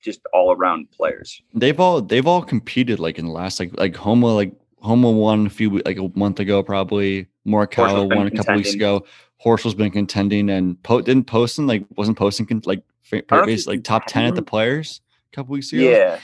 [0.01, 1.41] just all around players.
[1.53, 4.53] They've all they've all competed like in the last like like Homa like
[4.83, 7.27] Homa won a few like a month ago probably.
[7.47, 9.05] Morikawa won a couple weeks ago.
[9.43, 13.31] Horschel's been contending and po- didn't Poston like wasn't posting con- like fa- I don't
[13.31, 15.81] know if basically like top ten at the players a couple weeks ago.
[15.81, 16.19] Yeah,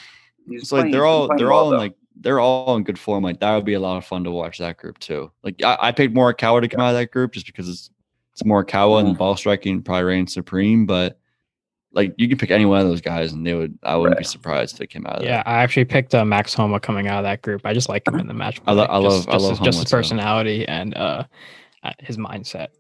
[0.47, 1.77] It's like they're all they're well, all in though.
[1.77, 3.23] like they're all in good form.
[3.23, 5.31] Like that would be a lot of fun to watch that group too.
[5.43, 7.89] Like I, I picked Morikawa to come out of that group just because it's
[8.33, 9.17] it's Morikawa and Mhm.
[9.17, 10.85] ball striking probably reigns supreme.
[10.85, 11.18] But
[11.91, 14.23] like you can pick any one of those guys and they would I wouldn't be
[14.23, 17.17] surprised if they came out of Yeah, I actually picked uh, Max Homa coming out
[17.19, 17.61] of that group.
[17.65, 18.61] I just like him in the match.
[18.67, 19.95] I lo- play, I just, love- I just love his, just Homa his too.
[19.95, 21.23] personality and uh,
[21.83, 22.51] uh, his mindset.
[22.53, 22.71] that.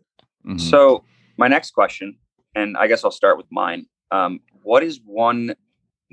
[0.47, 0.61] Mhm.
[0.61, 1.03] So
[1.37, 2.17] my next question,
[2.55, 3.85] and I guess I'll start with mine.
[4.11, 5.55] Um, what is one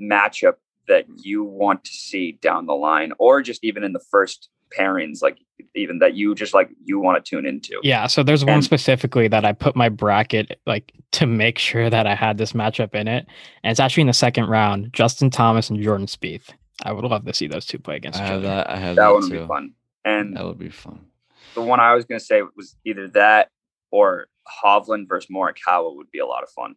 [0.01, 0.55] matchup
[0.87, 5.21] that you want to see down the line, or just even in the first pairings,
[5.21, 5.37] like
[5.75, 7.79] even that you just like you want to tune into?
[7.83, 12.07] Yeah, so there's one specifically that I put my bracket like to make sure that
[12.07, 13.25] I had this matchup in it,
[13.63, 14.91] and it's actually in the second round.
[14.93, 16.49] Justin Thomas and Jordan Spieth.
[16.83, 18.47] I would love to see those two play against I each have other.
[18.47, 18.69] that.
[18.69, 19.41] I have that that, one would too.
[19.41, 19.73] be fun.
[20.05, 20.99] And That would be fun.
[21.55, 23.49] the one I was going to say was either that
[23.91, 24.27] or
[24.63, 26.75] Hovland versus Morikawa would be a lot of fun.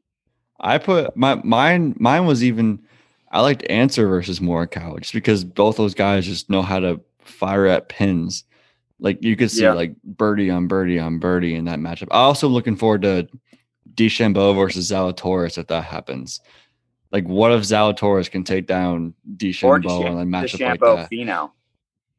[0.58, 1.94] I put my mine.
[1.98, 2.80] Mine was even.
[3.30, 7.66] I liked Ancer versus Morikawa just because both those guys just know how to fire
[7.66, 8.44] at pins.
[8.98, 9.72] Like you could see Yeah.
[9.72, 12.08] like birdie on birdie on birdie in that matchup.
[12.10, 13.28] I also looking forward to
[13.94, 16.40] DeChambeau versus Zalatoris if that happens.
[17.10, 20.96] Like what if Zalatoris can take down Or DeChambeau in a the matchup like Shambo
[20.96, 21.10] that?
[21.10, 21.50] Finau.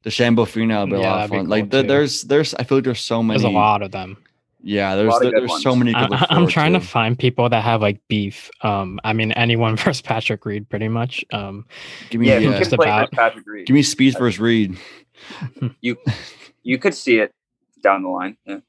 [0.03, 1.47] The Shambo Finau would be a Yeah, lot of fun.
[1.47, 1.87] like cool, there- too.
[1.87, 3.39] there's there's I feel like there's so many.
[3.39, 4.17] There's a lot of them.
[4.63, 5.91] Yeah, there's lot of there- good there's so many.
[5.91, 6.86] You I, I'm trying to to.
[6.86, 8.50] find people that have like beef.
[8.62, 11.26] Um, I mean, anyone versus Patrick Reed, pretty much.
[11.34, 11.65] Um,
[12.10, 13.12] Give me Yeah, yeah, Just about.
[13.12, 13.65] Patrick Reed.
[13.67, 14.78] give me Spieth versus Reed.
[15.82, 15.97] you
[16.63, 17.34] you could see it
[17.82, 18.38] down the line.
[18.45, 18.60] Yeah.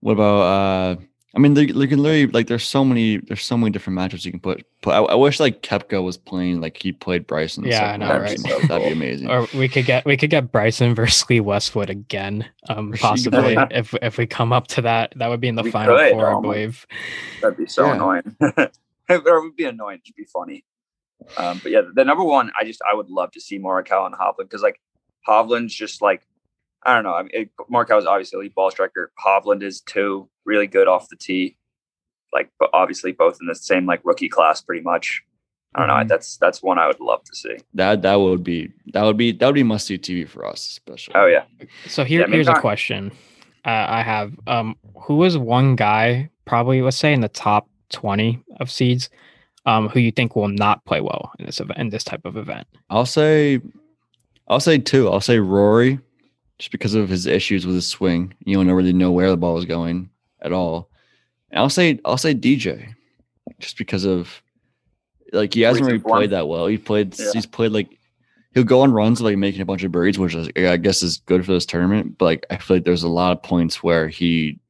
[0.00, 0.40] What about?
[0.40, 0.96] uh
[1.34, 2.46] I mean, they, they can literally like.
[2.46, 3.16] There's so many.
[3.16, 4.64] There's so many different matchups you can put.
[4.82, 7.64] put I, I wish like Koepka was playing like he played Bryson.
[7.64, 8.38] Yeah, I know, right?
[8.38, 8.68] something.
[8.68, 9.30] That'd be amazing.
[9.30, 12.44] Or we could get we could get Bryson versus Lee Westwood again.
[12.68, 15.48] Um, Or she could possibly if if we come up to that, that would be
[15.48, 16.86] in the We final could, four, I believe.
[17.40, 17.94] That'd be so Yeah.
[17.94, 18.36] annoying.
[18.40, 18.52] or
[19.08, 20.00] it would be annoying.
[20.04, 20.64] It'd be funny.
[21.38, 24.14] Um, but yeah, the number one, I just I would love to see Morikawa and
[24.14, 24.80] Hovland because like
[25.26, 26.26] Hovland's just like
[26.84, 27.14] I don't know.
[27.14, 29.12] I mean, it, Morikawa is obviously a elite ball striker.
[29.24, 31.56] Hovland is too really good off the tee.
[32.32, 35.22] Like, but obviously both in the same like rookie class, pretty much.
[35.74, 35.94] I don't know.
[35.94, 36.08] Mhm.
[36.08, 37.56] That's that's one I would love to see.
[37.74, 40.66] That that would be that would be that would be must see TV for us,
[40.68, 41.14] especially.
[41.14, 41.44] Oh yeah,
[41.86, 43.10] So here, Yeah, here's a question
[43.64, 44.34] uh, I have.
[44.46, 49.08] Um, who is one guy, probably let's say in the top twenty of seeds,
[49.64, 52.36] um, who you think will not play well in this event, in this type of
[52.36, 52.66] event?
[52.90, 53.60] I'll say,
[54.48, 55.08] I'll say two.
[55.08, 56.00] I'll say Rory,
[56.62, 58.32] just because of his issues with his swing.
[58.44, 60.08] You don't really know where the ball is going
[60.42, 60.88] at all.
[61.50, 62.94] And I'll say, I'll say DJ,
[63.58, 64.40] just because of
[65.32, 66.68] like he hasn't really played that well.
[66.68, 67.32] He played, Yeah.
[67.32, 67.98] he's played like
[68.54, 71.16] he'll go on runs like making a bunch of birdies, which is, I guess is
[71.26, 72.16] good for this tournament.
[72.16, 74.60] But like I feel like there's a lot of points where he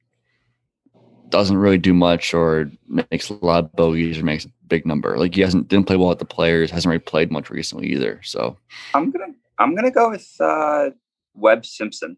[1.28, 5.18] doesn't really do much or makes a lot of bogeys or makes a big number.
[5.18, 8.18] Like he hasn't didn't play well at the players, hasn't really played much recently either.
[8.24, 8.56] So
[8.94, 10.88] I'm gonna I'm gonna go with uh,
[11.34, 12.16] Webb Simpson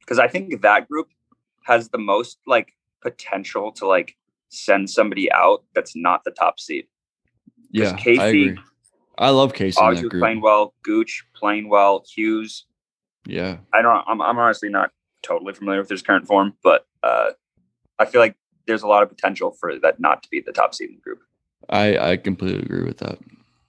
[0.00, 1.08] because I think that group
[1.64, 4.16] has the most like potential to like
[4.48, 6.86] send somebody out that's not the top seed.
[7.70, 8.58] yeah, I Casey- agree.
[9.18, 10.20] I love Casey in Obviously that group.
[10.22, 12.66] playing well, Gooch playing well, Hughes.
[13.26, 14.04] Yeah, I don't.
[14.06, 14.90] I'm, I'm honestly not
[15.22, 17.30] totally familiar with his current form, but uh,
[17.98, 20.74] I feel like there's a lot of potential for that not to be the top
[20.74, 21.20] seed in the group.
[21.70, 23.18] I I completely agree with that.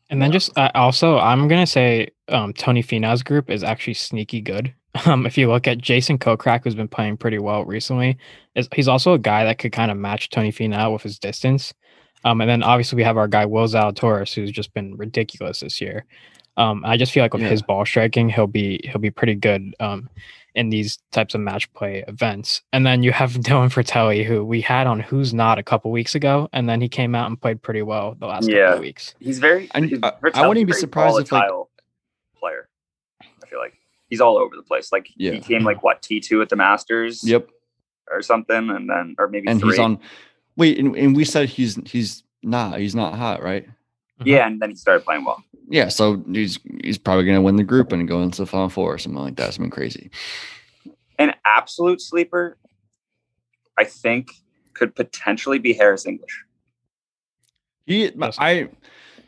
[0.10, 4.42] And then just uh, also, I'm gonna say um, Tony Finau's group is actually sneaky
[4.42, 4.74] good.
[5.06, 8.18] Um, if you look at Jason Kokrak, who's been playing pretty well recently,
[8.56, 11.72] is he's also a guy that could kind of match Tony Finau with his distance.
[12.24, 15.80] Um, and then obviously we have our guy Will Zalatoris, who's just been ridiculous this
[15.80, 16.06] year.
[16.58, 17.50] Um, I just feel like with Yeah.
[17.50, 20.10] his ball striking, he'll be he'll be pretty good um,
[20.56, 22.62] in these types of match play events.
[22.74, 26.16] And then you have Dylan Frittelli, who we had on Who's Not a couple weeks
[26.16, 28.74] ago, and then he came out and played pretty well the last couple Yeah.
[28.74, 29.14] of weeks.
[29.20, 29.70] He's very.
[29.76, 31.70] I- he's I- I wouldn't a be surprised if, like- volatile
[32.40, 32.68] player.
[33.22, 33.76] I feel like
[34.10, 34.92] he's all over the place.
[34.92, 35.34] Like Yeah.
[35.34, 37.50] he came like what T two at the Masters, Yep,
[38.10, 39.70] or something, and then or maybe and three.
[39.72, 40.00] he's on.
[40.56, 43.68] Wait, and, and we said he's he's not he's not hot, right?
[44.20, 44.28] Mm-hmm.
[44.30, 45.44] Yeah, and then he started playing well.
[45.70, 48.94] Yeah, so he's he's probably gonna win the group and go into the final four
[48.94, 49.54] or something like that.
[49.54, 50.10] Something crazy.
[51.20, 52.58] An absolute sleeper,
[53.78, 54.32] I think,
[54.74, 56.44] could potentially be Harris English.
[57.86, 58.70] He, my, I,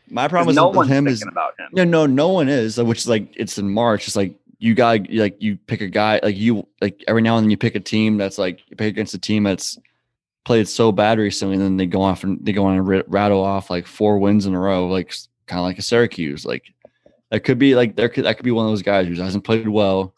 [0.08, 1.68] my problem is no with one's him thinking is about him.
[1.72, 2.78] no, no, no one is.
[2.78, 4.06] Which is like it's in March.
[4.06, 7.44] It's like you got like you pick a guy like you like every now and
[7.44, 9.78] then you pick a team that's like you pick against a team that's
[10.44, 13.04] played so bad recently, and then they go off and they go on and ri-
[13.06, 15.14] rattle off like four wins in a row, like
[15.46, 16.44] kind of like a Syracuse.
[16.44, 16.72] Like
[17.30, 19.44] that could be like there could that could be one of those guys who hasn't
[19.44, 20.14] played well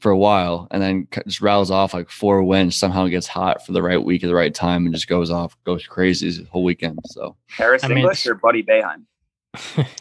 [0.00, 2.76] for a while, and then just rattles off like four wins.
[2.76, 5.56] Somehow gets hot for the right week at the right time, and just goes off,
[5.64, 6.98] goes crazy the whole weekend.
[7.06, 9.04] So Harris I mean, English or Buddy Boeheim.
[9.56, 9.84] Who?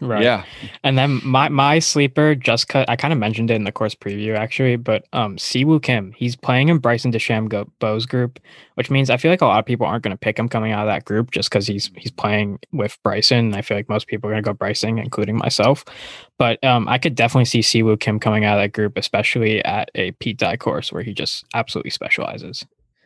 [0.00, 0.22] Right.
[0.22, 0.44] yeah,
[0.82, 2.88] And then my my sleeper just cut.
[2.90, 6.36] I kind of mentioned it in the course preview actually, but um, Siwoo Kim, he's
[6.36, 8.40] playing in Bryson DeChambeau Bow's group,
[8.74, 10.72] which means I feel like a lot of people aren't going to pick him coming
[10.72, 13.54] out of that group just because he's he's playing with Bryson.
[13.54, 15.84] I feel like most people are going to go Bryson, including myself.
[16.38, 19.90] But um, I could definitely see Siwoo Kim coming out of that group, especially at
[19.94, 22.64] a Pete Dye course where he just absolutely specializes.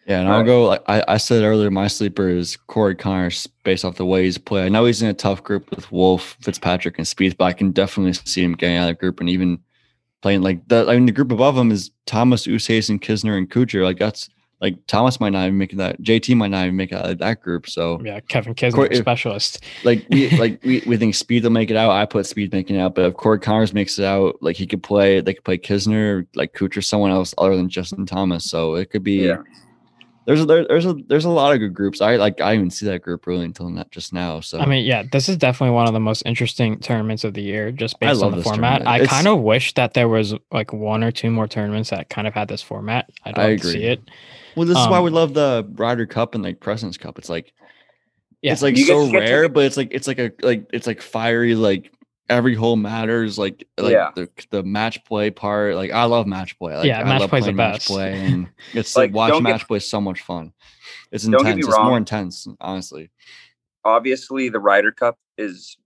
[0.08, 0.46] Yeah, and I'll Right.
[0.46, 0.64] go.
[0.66, 4.38] Like I, I said earlier, my sleeper is Corey Conners based off the way he's
[4.38, 4.64] played.
[4.64, 7.72] I know he's in a tough group with Wolff, Fitzpatrick, and Spieth, but I can
[7.72, 9.58] definitely see him getting out of the group and even
[10.22, 10.86] playing like the.
[10.88, 13.84] I mean, the group above him is Thomas, Usace, and Kisner, and Kuchar.
[13.84, 14.30] Like that's
[14.62, 16.00] like Thomas might not even make that.
[16.00, 17.68] JT might not even make it out of that group.
[17.68, 19.62] So Yeah, Kevin Kisner, Corey- specialist.
[19.84, 21.90] like we like we, we think Spieth will make it out.
[21.90, 24.66] I put Spieth making it out, but if Corey Conners makes it out, like he
[24.66, 28.48] could play, they could play Kisner, like Kuchar, someone else other than Justin Thomas.
[28.50, 29.26] So it could be.
[29.26, 29.42] Yeah.
[30.28, 32.02] There's a, there, there's a there's a lot of good groups.
[32.02, 34.40] I like I didn't even see that group really until not just now.
[34.40, 37.40] So I mean, yeah, this is definitely one of the most interesting tournaments of the
[37.40, 38.82] year, just based on the format.
[38.82, 38.86] tournament.
[38.88, 42.10] I It's- kind of wish that there was like one or two more tournaments that
[42.10, 43.08] kind of had this format.
[43.24, 44.02] I'd I love to see it.
[44.54, 47.18] well, this is why we um, love the Ryder Cup and like President's Cup.
[47.18, 47.54] It's like
[48.42, 50.30] Yeah, it's like You so to get to rare, but it's like it's like a
[50.42, 51.54] like it's like fiery.
[51.54, 51.90] Like
[52.28, 53.38] every hole matters.
[53.38, 54.10] Like like Yeah.
[54.14, 55.74] the the match play part.
[55.74, 56.76] Like I love match play.
[56.76, 59.34] Like, Yeah, I match love play's the playing match play, and it's Like, like watching
[59.34, 60.52] don't get- match play is so much fun.
[61.10, 61.66] It's Don't get me intense.
[61.68, 63.10] It's more intense, honestly.
[63.84, 65.76] Obviously, the Ryder Cup is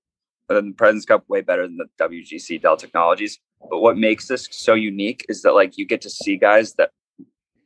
[0.51, 3.39] uh, the President's Cup way better than the WGC Dell Technologies.
[3.71, 6.91] But what makes this so unique is that like you get to see guys that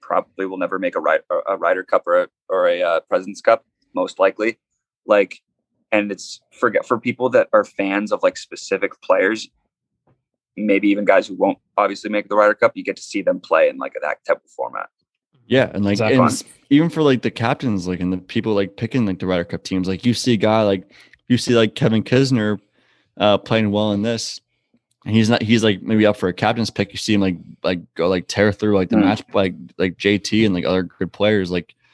[0.03, 3.41] probably will never make a, ride, a Ryder Cup or a, or a uh, President's
[3.41, 4.59] Cup, most likely.
[5.07, 5.41] Like,
[5.92, 9.49] and it's for for people that are fans of like specific players,
[10.57, 12.72] maybe even guys who won't obviously make the Ryder Cup.
[12.75, 14.88] You get to see them play in like that type of format.
[15.46, 19.07] Yeah, and like and even for like the captains, like and the people like picking
[19.07, 20.90] like the Ryder Cup teams, like you see a guy like
[21.29, 22.59] you see like Kevin Kisner
[23.18, 24.40] uh playing well in this.
[25.05, 26.90] And he's not he's like maybe up for a captain's pick.
[26.90, 29.05] You see him like like go like tear through like the Mm.
[29.05, 31.49] match like like JT and like other good players.
[31.49, 31.86] Like you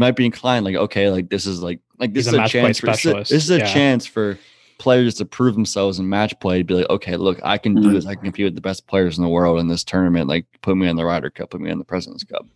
[0.00, 2.48] might be inclined, like, okay, like this is like like this He's is a a,
[2.48, 3.72] chance for this is a, this is a yeah.
[3.72, 4.38] chance for
[4.78, 7.88] players to prove themselves in match play to be like, okay, look, I can do
[7.88, 7.92] Mhm.
[7.92, 8.06] this.
[8.06, 10.26] I can compete with the best players in the world in this tournament.
[10.26, 12.46] Like put me in the Ryder Cup, put me in the President's Cup.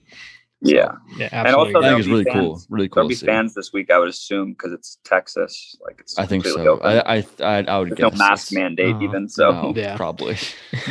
[0.62, 2.62] Yeah, Yeah, And also I think it's really fans- cool.
[2.70, 3.26] Really cool there'll to be see.
[3.26, 5.76] fans this week, I would assume, because it's Texas.
[5.85, 6.66] Like it's I think so.
[6.66, 6.87] open.
[6.87, 9.04] I I I, I would There's guess no mask mandate Uh-huh.
[9.04, 9.94] even, so no, Yeah.
[9.98, 10.38] probably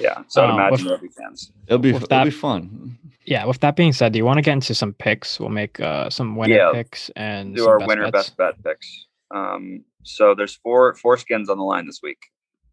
[0.00, 0.22] yeah.
[0.28, 1.52] So I'd Uh, imagine with- there'll be fans.
[1.66, 2.96] it'll be With it'll that- be fun.
[3.26, 3.44] Yeah.
[3.44, 5.38] With that being said, do you want to get into some picks?
[5.40, 6.70] We'll make uh, some winner Yeah.
[6.72, 8.30] picks and Do some our best winner bets.
[8.30, 9.06] best bet picks.
[9.34, 12.18] Um, so there's four four skins on the line this week.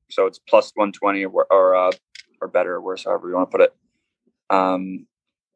[0.09, 1.91] So it's plus one twenty or or uh,
[2.41, 3.75] or better or worse, however you want to put it.
[4.49, 5.07] Um,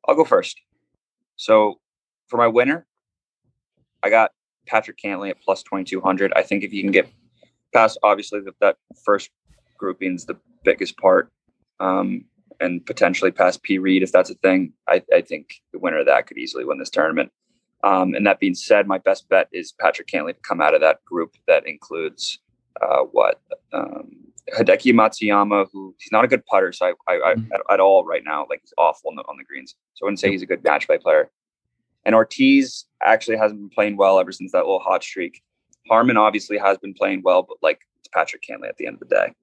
[0.07, 0.60] I'll go first.
[1.36, 1.79] So
[2.27, 2.88] for my winner,
[4.01, 4.31] I got
[4.65, 6.33] Patrick Cantlay at plus twenty two hundred.
[6.36, 7.07] I think if you can get
[7.73, 9.29] past, obviously that that first
[9.77, 11.29] grouping's the biggest part,
[11.79, 12.25] um,
[12.60, 14.74] and potentially past P Reed if that's a thing.
[14.88, 17.32] I, I think the winner of that could easily win this tournament.
[17.84, 20.82] Um, and that being said, my best bet is Patrick Cantlay to come out of
[20.82, 22.39] that group that includes
[22.82, 23.39] uh, what
[23.72, 24.12] um,
[24.58, 27.48] Hideki Matsuyama, who he's not a good putter, so I, I, I Mhm.
[27.54, 29.76] at, at all right now, like he's awful on the, on the greens.
[29.93, 31.30] So I wouldn't say he's a good match play player.
[32.06, 35.41] And Ortiz actually hasn't been playing well ever since that little hot streak.
[35.89, 39.08] Harman obviously has been playing well, but like it's Patrick Cantlay at the end of
[39.08, 39.34] the day.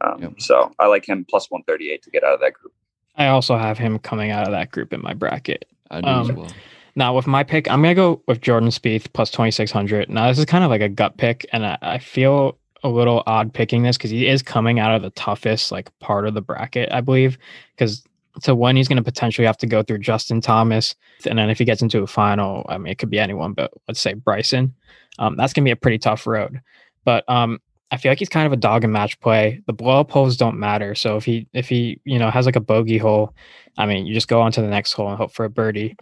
[0.00, 0.40] Um, Yep.
[0.40, 2.72] So I like him plus 138 to get out of that group.
[3.16, 5.64] I also have him coming out of that group in my bracket.
[5.90, 6.50] I do as Um, well.
[6.96, 10.08] Now with my pick, I'm gonna go with Jordan Spieth plus 2600.
[10.08, 13.22] Now this is kind of like a gut pick, and I, I feel a little
[13.26, 16.40] odd picking this because he is coming out of the toughest like part of the
[16.40, 17.36] bracket, I believe.
[17.74, 18.02] Because
[18.42, 20.94] to when he's gonna potentially have to go through Justin Thomas,
[21.26, 23.72] and then if he gets into a final, I mean it could be anyone, but
[23.88, 24.74] let's say Bryson.
[25.18, 26.60] Um, that's gonna be a pretty tough road.
[27.04, 27.60] But um,
[27.96, 29.62] I feel like he's kind of a dog in match play.
[29.66, 30.94] The blow up holes don't matter.
[30.94, 33.34] So if he if he you know has like a bogey hole,
[33.78, 35.96] I mean you just go on to the next hole and hope for a birdie.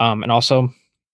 [0.00, 0.70] Um, and also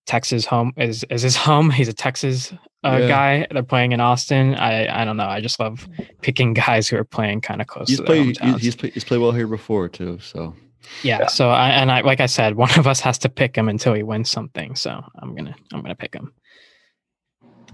[0.07, 1.69] Texas home is is his home.
[1.69, 2.53] He's a Texas
[2.85, 3.09] uh, Yeah.
[3.09, 3.47] guy.
[3.51, 4.55] They're playing in Austin.
[4.55, 5.27] I I don't know.
[5.27, 5.88] I just love
[6.23, 8.93] picking guys who are playing kind of close He's to their played he's, he's played
[8.95, 10.21] he's played well here before too.
[10.21, 10.55] So
[11.03, 11.27] yeah, Yeah.
[11.27, 13.95] So I and I like I said, one of us has to pick him until
[13.95, 14.77] he wins something.
[14.77, 16.33] So I'm gonna I'm gonna pick him.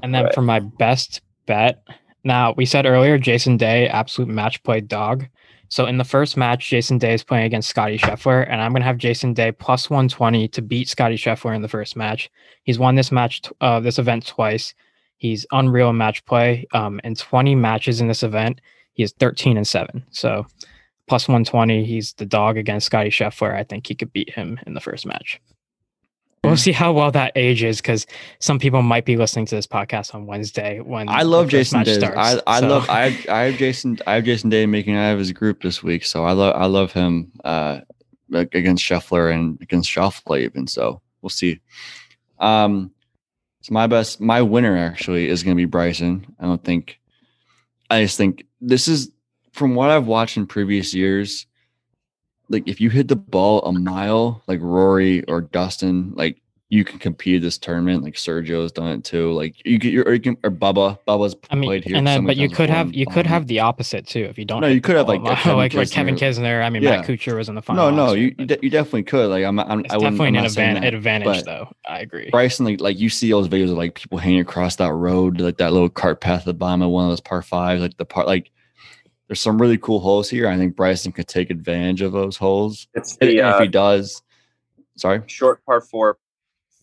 [0.03, 0.35] And then Right.
[0.35, 1.83] for my best bet,
[2.27, 5.27] now we said earlier, Jason Day, absolute match play dog.
[5.69, 8.85] So in the first match, Jason Day is playing against Scottie Scheffler, and I'm gonna
[8.85, 12.31] have Jason Day plus 120 to beat Scottie Scheffler in the first match.
[12.65, 14.75] He's won this match, uh, this event twice.
[15.17, 16.67] He's unreal in match play.
[16.73, 18.61] Um, in 20 matches in this event,
[18.93, 20.05] he is 13 and seven.
[20.11, 20.47] So
[21.09, 21.85] plus 120.
[21.85, 23.55] He's the dog against Scottie Scheffler.
[23.55, 25.41] I think he could beat him in the first match.
[26.45, 28.07] We'll see how well that ages because
[28.39, 32.01] some people might be listening to this podcast on Wednesday when I love Jason Day.
[32.05, 35.19] I, I So, love I I have Jason I have Jason Day making out of
[35.19, 36.05] his group this week.
[36.05, 37.81] So I love I love him uh
[38.33, 40.67] against Scheffler and against Schauffele even.
[40.69, 41.61] So we'll see.
[42.39, 42.93] Um
[43.63, 46.27] so my best my winner actually is gonna be Bryson.
[46.39, 47.01] I don't think
[47.91, 49.11] I just think this is
[49.53, 51.47] from what I've watched in previous years,
[52.49, 56.99] like if you hit the ball a mile, like Rory or Dustin, like you can
[56.99, 58.03] compete this tournament.
[58.03, 59.33] Like Sergio's done it too.
[59.33, 61.97] Like you can, or you can, or Bubba, Bubba's I mean, played here.
[61.97, 64.63] and then but you could have you could have the opposite too if you don't.
[64.63, 66.65] No, you could have, like, a Kevin like like Kevin Kisner.
[66.65, 66.97] I mean, Yeah.
[66.97, 67.91] Matt Kuchar was in the final.
[67.93, 69.31] No, no, you you, de- you definitely could.
[69.31, 70.93] Like I'm, I'm it's I definitely I'm an advan- that.
[70.95, 71.69] advantage though.
[71.89, 72.31] I agree.
[72.31, 75.41] Bryson, like like you see all those videos of like people hanging across that road,
[75.41, 77.97] like that little cart path at the bottom of one of those par fives, like
[77.97, 78.51] the part like
[79.29, 80.49] there's some really cool holes here.
[80.49, 82.87] I think Bryson could take advantage of those holes.
[82.95, 84.23] It's And the if uh, he does,
[84.97, 85.23] sorry.
[85.27, 86.19] short par four,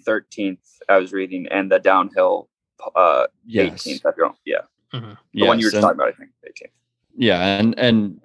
[0.06, 0.58] 13th,
[0.90, 2.50] I was reading, and the downhill
[2.96, 3.84] uh, Yes.
[3.86, 4.06] 18th.
[4.06, 4.58] I don't, yeah.
[4.92, 5.48] The yes.
[5.48, 6.70] one you were and- talking about, I think, 18th.
[7.16, 8.22] Yeah, and and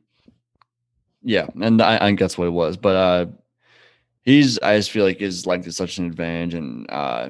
[1.22, 2.76] yeah, and I, I think that's what it was.
[2.78, 3.26] But uh
[4.22, 7.28] he's I just feel like his length is such an advantage, and uh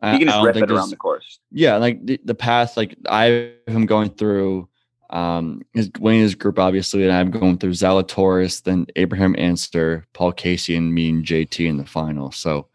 [0.00, 1.40] I, He can just don't rip it around the course.
[1.50, 4.68] yeah, like the, the path, like I have him going through
[5.14, 10.32] um his winning his group obviously, and I'm going through Zalatoris, then Abraham Ancer, Paul
[10.32, 12.30] Casey, and me and JT in the final.
[12.32, 12.66] So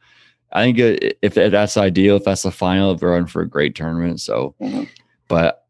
[0.52, 3.42] I think it, if, if that's ideal, if that's the final, if we're in for
[3.44, 4.20] a great tournament.
[4.22, 4.88] So, Mhm.
[5.28, 5.66] but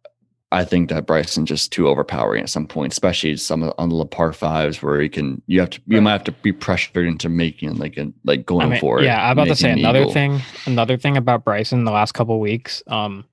[0.51, 4.31] I think that Bryson just too overpowering at some point, especially some on the par
[4.33, 6.03] fives where you can you have to you Right.
[6.03, 9.05] might have to be pressured into making like a like going I mean, for it.
[9.05, 10.13] yeah, I'm about to say another eagle.
[10.13, 10.41] thing.
[10.65, 13.25] Another thing about Bryson the last couple weeks, um,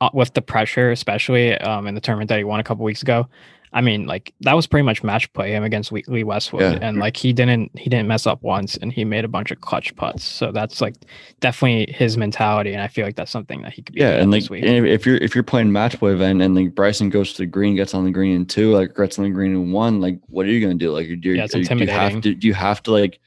[0.00, 3.02] uh, with the pressure, especially um in the tournament that he won a couple weeks
[3.02, 3.28] ago.
[3.72, 6.78] I mean, like that was pretty much match play him against Lee Westwood, Yeah.
[6.80, 9.60] and like he didn't he didn't mess up once, and he made a bunch of
[9.60, 10.24] clutch putts.
[10.24, 10.94] So that's like
[11.40, 14.00] definitely his mentality, and I feel like that's something that he could be.
[14.00, 14.64] Yeah, and like this week.
[14.64, 17.74] if you're if you're playing match play event and like Bryson goes to the green,
[17.76, 20.46] gets on the green in two, like gets on the green in one, like what
[20.46, 20.92] are you gonna do?
[20.92, 23.18] Like you're, Yeah, it's do you have to do you have to like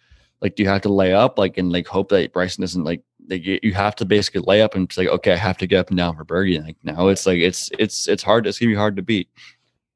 [0.41, 3.03] like do you have to lay up like and like hope that Bryson doesn't like
[3.29, 5.89] like you have to basically lay up and say, okay I have to get up
[5.89, 6.59] and down for birdie.
[6.59, 9.29] Like now it's like it's it's it's hard it's gonna be hard to beat.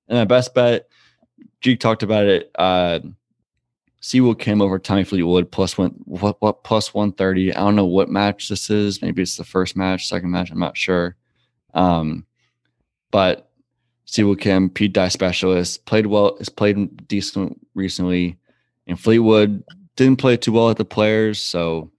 [0.07, 0.87] And my best bet,
[1.61, 2.51] G talked about it.
[2.55, 2.99] Uh
[4.03, 7.55] Si Woo Kim over Tommy Fleetwood plus one what what plus one thirty.
[7.55, 9.01] I don't know what match this is.
[9.01, 10.51] Maybe it's the first match, second match.
[10.51, 11.15] I'm not sure.
[11.73, 12.25] Um,
[13.11, 13.49] but
[14.03, 16.35] Si Woo Kim, Pete Dye specialist, played well.
[16.37, 18.37] Has played decent recently,
[18.87, 19.63] and Fleetwood
[19.95, 21.39] didn't play too well at the Players.
[21.39, 21.89] So,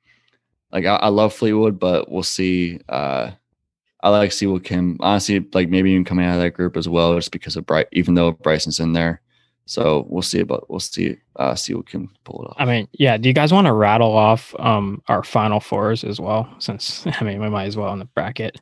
[0.75, 2.81] like I, I love Fleetwood, but we'll see.
[2.89, 3.31] Uh,
[4.03, 4.99] I like Si Woo Kim.
[5.01, 7.87] Honestly, like maybe even coming out of that group as well, just because of Bright.
[7.93, 9.22] Even though Bryson's in there,
[9.66, 10.41] so we'll see.
[10.41, 11.16] About we'll see.
[11.37, 12.57] Uh, see what can pull it off.
[12.59, 13.16] I mean, yeah.
[13.16, 16.53] Do you guys want to rattle off um our final fours as well?
[16.59, 18.61] Since I mean, we might as well in the bracket.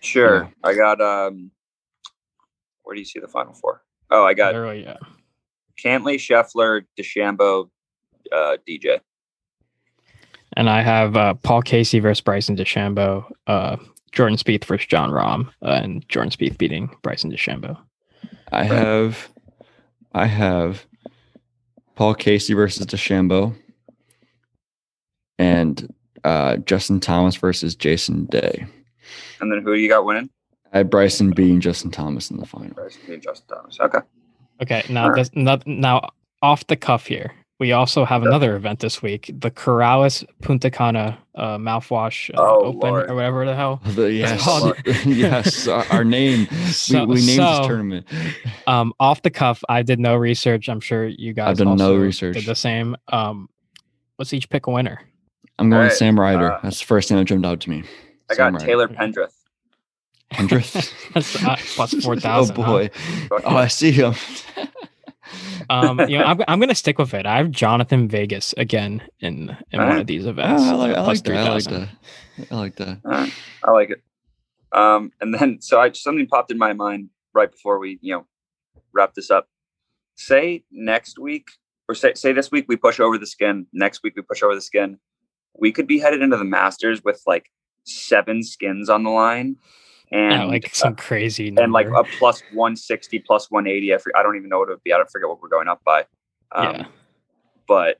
[0.00, 0.52] Sure.
[0.62, 1.50] I got um
[2.82, 3.82] where do you see the final four?
[4.10, 4.98] Oh, I got Literally, yeah.
[5.82, 7.70] Cantlay, Scheffler, DeChambeau,
[8.30, 9.00] uh, DJ.
[10.56, 13.76] And I have uh, Paul Casey versus Bryson DeChambeau, uh,
[14.12, 17.76] Jordan Spieth versus Jon Rahm, uh, and Jordan Spieth beating Bryson DeChambeau.
[18.52, 19.28] I have,
[20.12, 20.86] I have
[21.96, 23.54] Paul Casey versus DeChambeau,
[25.38, 25.92] and
[26.22, 28.66] uh, Justin Thomas versus Jason Day.
[29.40, 30.30] And then who you got winning?
[30.72, 32.70] I had Bryson beating Justin Thomas in the final.
[32.70, 33.78] Bryson being Justin Thomas.
[33.80, 33.98] Okay.
[34.62, 35.16] Okay, now Alright.
[35.16, 36.10] this no, now
[36.42, 37.32] off the cuff here.
[37.60, 38.28] We also have Yeah.
[38.28, 43.10] another event this week, the Corales Punta Cana uh, mouthwash uh, Oh, Open Lord.
[43.10, 43.80] or whatever the hell.
[43.94, 44.44] The- yes,
[45.06, 46.46] yes, our, our name.
[46.72, 48.06] So- we, we named so- this tournament.
[48.66, 50.68] Um, off the cuff, I did no research.
[50.68, 52.34] I'm sure you guys I've done no research.
[52.34, 52.96] Did the same.
[53.08, 53.48] Um,
[54.18, 55.00] let's each pick a winner.
[55.58, 56.54] I'm going Alright, Sam Ryder.
[56.54, 57.84] uh, That's the first name that jumped out to me.
[58.30, 58.66] I Sam got Ryder.
[58.66, 59.32] Taylor Pendrith.
[60.32, 61.12] Pendrith.
[61.12, 62.56] That's uh, plus four oh thousand.
[62.56, 62.90] boy.
[63.30, 64.14] Oh, I see him.
[65.70, 67.26] Um, you know, I'm, I'm gonna stick with it.
[67.26, 70.00] I have Jhonattan Vegas again in in one Alright.
[70.02, 70.62] of these Ah, events.
[70.62, 71.36] I like, I like that.
[71.36, 71.72] I like 3,000.
[72.38, 72.52] that.
[72.52, 73.00] I like that.
[73.04, 73.32] Alright,
[73.64, 74.02] I like it.
[74.72, 78.26] Um, and then so I something popped in my mind right before we, you know,
[78.92, 79.48] wrap this up.
[80.16, 81.48] Say next week,
[81.88, 83.66] or say say this week we push over the skin.
[83.72, 84.98] Next week we push over the skin.
[85.58, 87.50] We could be headed into the Masters with like
[87.84, 89.56] seven skins on the line,
[90.10, 94.22] and Yeah, like some crazy and like a plus 160 plus 180 I, for, I
[94.22, 96.00] don't even know what it would be i don't forget what we're going up by
[96.52, 96.86] um, Yeah.
[97.66, 97.98] but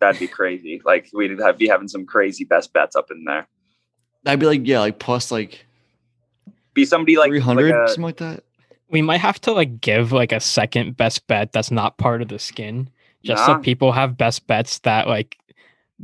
[0.00, 3.46] that'd be crazy like we'd have, be having some crazy best bets up in there
[4.26, 5.64] I'd be like, yeah, like plus like
[6.74, 8.44] be somebody like, 300, like a- something like that.
[8.90, 12.28] we might have to like give like a second best bet that's not part of
[12.28, 12.90] the skin,
[13.24, 15.38] just so people have best bets that like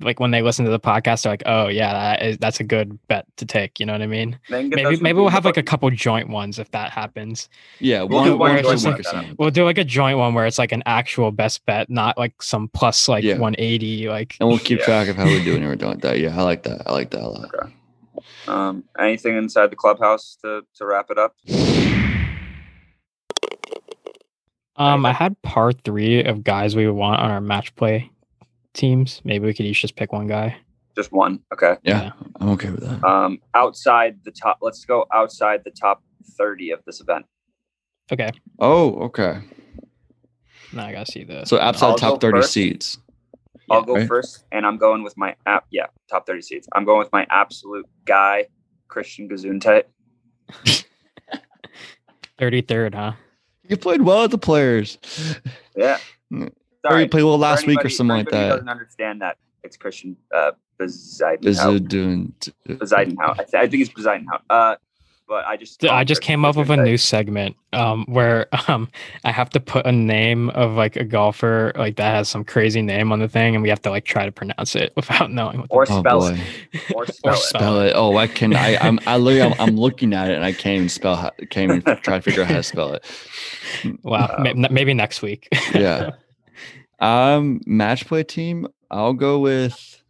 [0.00, 2.64] like when they listen to the podcast, they're like, oh yeah, that is that's a
[2.64, 3.80] good bet to take.
[3.80, 4.38] You know what I mean?
[4.50, 7.48] they can get Maybe maybe we'll have like a couple joint ones if that happens.
[7.80, 9.10] Yeah, We'll one, do one, one one joint like or that.
[9.10, 9.36] something.
[9.38, 12.42] We'll do like a joint one where it's like an actual best bet, not like
[12.42, 13.38] some plus like Yeah.
[13.38, 14.08] 180.
[14.08, 14.84] Like And we'll keep Yeah.
[14.84, 16.18] track of how we're doing everything like that.
[16.18, 16.82] Yeah, I like that.
[16.86, 17.50] I like that a lot.
[18.48, 21.34] um anything inside the clubhouse to to wrap it up
[24.78, 28.10] um, I had part three of guys we would want on our match play
[28.76, 29.20] teams.
[29.24, 30.56] Maybe we could each just pick one guy.
[30.96, 33.04] just one okay Yeah, I'm okay with that.
[33.04, 36.02] um outside the top let's go outside the top
[36.38, 37.26] 30 of this event
[38.12, 38.30] Okay.
[38.60, 39.40] Oh, okay.
[40.72, 41.44] Now I gotta see the.
[41.44, 42.52] So outside I'll top 30 first.
[42.52, 42.98] seats.
[43.70, 43.84] i'll Yeah.
[43.86, 44.06] go Right.
[44.08, 47.26] first and i'm going with my app yeah top 30 seats i'm going with my
[47.30, 48.46] absolute guy
[48.88, 49.82] christian gazunte
[52.38, 53.12] 33rd, huh?
[53.68, 54.98] You played well at the players.
[55.74, 55.98] yeah.
[56.32, 56.48] Or
[56.90, 57.02] Sorry.
[57.02, 58.54] you played well For last week or something like anybody who that.
[58.56, 62.50] Doesn't understand that it's Christian uh, Is Bezuidenhout.
[62.68, 63.30] Bezuidenhout.
[63.40, 64.40] I, th- I think it's Bezuidenhout.
[64.50, 64.76] Uh,
[65.28, 68.88] but I just I just came up with a new segment um where um
[69.24, 72.80] I have to put a name of like a golfer like that has some crazy
[72.80, 75.58] name on the thing and we have to like try to pronounce it without knowing
[75.58, 76.38] what the or Oh spell boy.
[76.72, 77.38] it or spell it.
[77.38, 77.92] spell Spell it.
[77.96, 78.54] Oh, I can.
[78.54, 78.76] I.
[78.76, 79.00] I'm.
[79.04, 79.52] I literally.
[79.58, 81.16] I'm, I'm looking at it and I can't even spell.
[81.16, 83.04] How, can't even try to figure out how to spell it.
[84.04, 86.10] wow Uh, may- maybe next week Yeah.
[86.98, 88.66] Um, match play team.
[88.90, 90.02] I'll go with.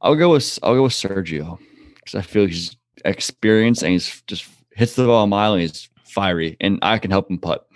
[0.00, 0.58] I'll go with.
[0.62, 1.58] I'll go with Sergio
[1.96, 5.88] because I feel he's experienced and he's just hits the ball a mile and he's
[6.04, 7.66] fiery, and I can help him putt.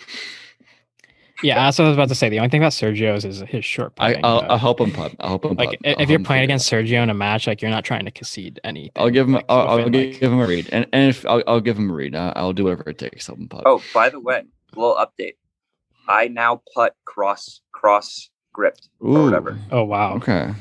[1.43, 2.29] Yeah, that's what I was about to say.
[2.29, 4.25] The only thing about Sergio is his short I, putting.
[4.25, 5.15] I'll, I'll help him putt.
[5.21, 5.79] I'll help him like putt.
[5.85, 7.85] i- I'll if you're playing figure it against Sergio in a match, like you're not
[7.85, 8.93] trying to concede anything.
[8.97, 9.35] I'll give him.
[9.35, 11.79] like, I'll, I'll give, like- give him a read, and and if I'll, I'll give
[11.79, 13.27] him a read, I, I'll do whatever it takes.
[13.27, 13.63] Help him putt.
[13.67, 14.43] Oh, by the way,
[14.75, 15.35] little update.
[16.09, 20.15] I now putt cross cross gripped or whatever, Oh wow.
[20.15, 20.53] Okay.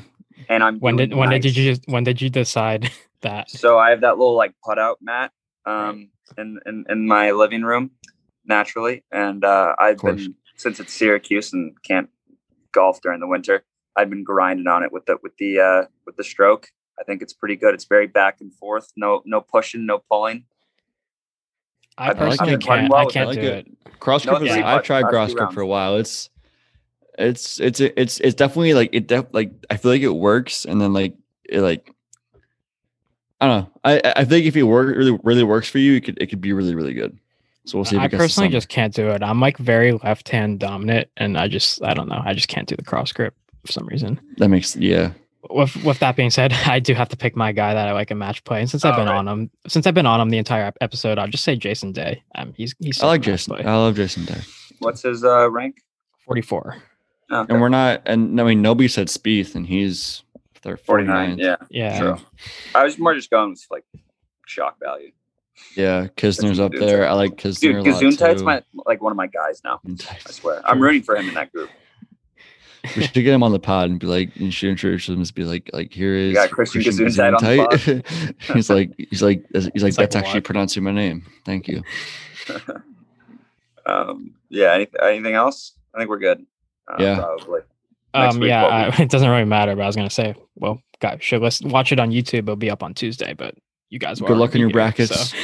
[0.48, 2.90] and I'm When did when did you just when did you decide
[3.22, 3.50] that?
[3.50, 5.32] So I have that little like putt out mat
[5.64, 7.92] um in, in in my living room
[8.44, 12.08] naturally, and uh, I've been since it's Syracuse and can't
[12.72, 13.64] golf during the winter.
[13.96, 16.68] I've been grinding on it with the with the uh, with the stroke.
[16.98, 17.74] I think it's pretty good.
[17.74, 18.88] It's very back and forth.
[18.96, 20.44] No no pushing, no pulling.
[21.98, 22.90] I I've personally I've can't.
[22.90, 23.34] well I can't it.
[23.34, 24.00] do I like it.
[24.00, 24.54] Cross No, grip is.
[24.54, 25.96] three I've tried cross grip for a while.
[25.96, 26.30] It's
[27.18, 29.06] it's it's it's it's definitely like it.
[29.06, 31.90] Def, like I feel like it works, and then like it like.
[33.40, 33.70] I don't know.
[33.84, 36.40] I I think if it work really really works for you, it could it could
[36.40, 37.18] be really really good.
[37.64, 37.96] So we'll see.
[37.96, 39.22] If I it gets to personally just can't do it.
[39.22, 42.22] I'm like very left hand dominant, and I just I don't know.
[42.24, 43.34] I just can't do the cross grip
[43.64, 44.20] for some reason.
[44.38, 45.12] that makes yeah.
[45.50, 48.10] With with that being said, I do have to pick my guy that I like
[48.10, 48.60] in match play.
[48.60, 49.16] And since I've Oh, been right.
[49.16, 52.22] on him, since I've been on him the entire episode, I'll just say Jason Day.
[52.34, 53.54] Um, he's he's I like sick in match Jason.
[53.56, 53.64] play.
[53.64, 54.40] I love Jason Day.
[54.78, 55.82] What's his uh, rank?
[56.24, 56.76] 44.
[57.32, 57.52] Okay.
[57.52, 58.02] And we're not.
[58.06, 60.22] And I mean, nobody said Spieth, and he's
[60.62, 61.36] they're 49.
[61.36, 61.38] 49.
[61.38, 61.98] Yeah, Yeah.
[62.00, 62.16] True.
[62.74, 63.84] I was more just going with like
[64.46, 65.10] shock value.
[65.74, 67.00] Yeah, Kisner's up there.
[67.02, 67.08] type.
[67.10, 68.44] I like Kisner Dude, a lot too.
[68.44, 69.80] my like one of my guys now.
[69.88, 71.70] I swear, I'm rooting for him in that group.
[72.94, 75.18] We should get him on the pod and be like, and should introduce him.
[75.18, 78.40] Just be like, like here is got Christian Gesundheit on the Gesundheit.
[78.54, 81.24] he's like, he's like, he's like, He's like, that's actually "What?" pronouncing my name.
[81.44, 81.82] Thank you.
[83.84, 84.72] Um, yeah.
[84.74, 85.72] Any, anything else?
[85.94, 86.44] I think we're good.
[86.88, 87.18] Uh, Yeah.
[87.18, 87.60] Probably.
[88.14, 91.18] Um, week, yeah, I, it doesn't really matter, but I was gonna say, well, guys,
[91.20, 92.38] should let's watch it on YouTube.
[92.40, 93.54] It'll be up on Tuesday, but
[93.90, 95.30] you guys will Good luck in your hear brackets.
[95.30, 95.36] so-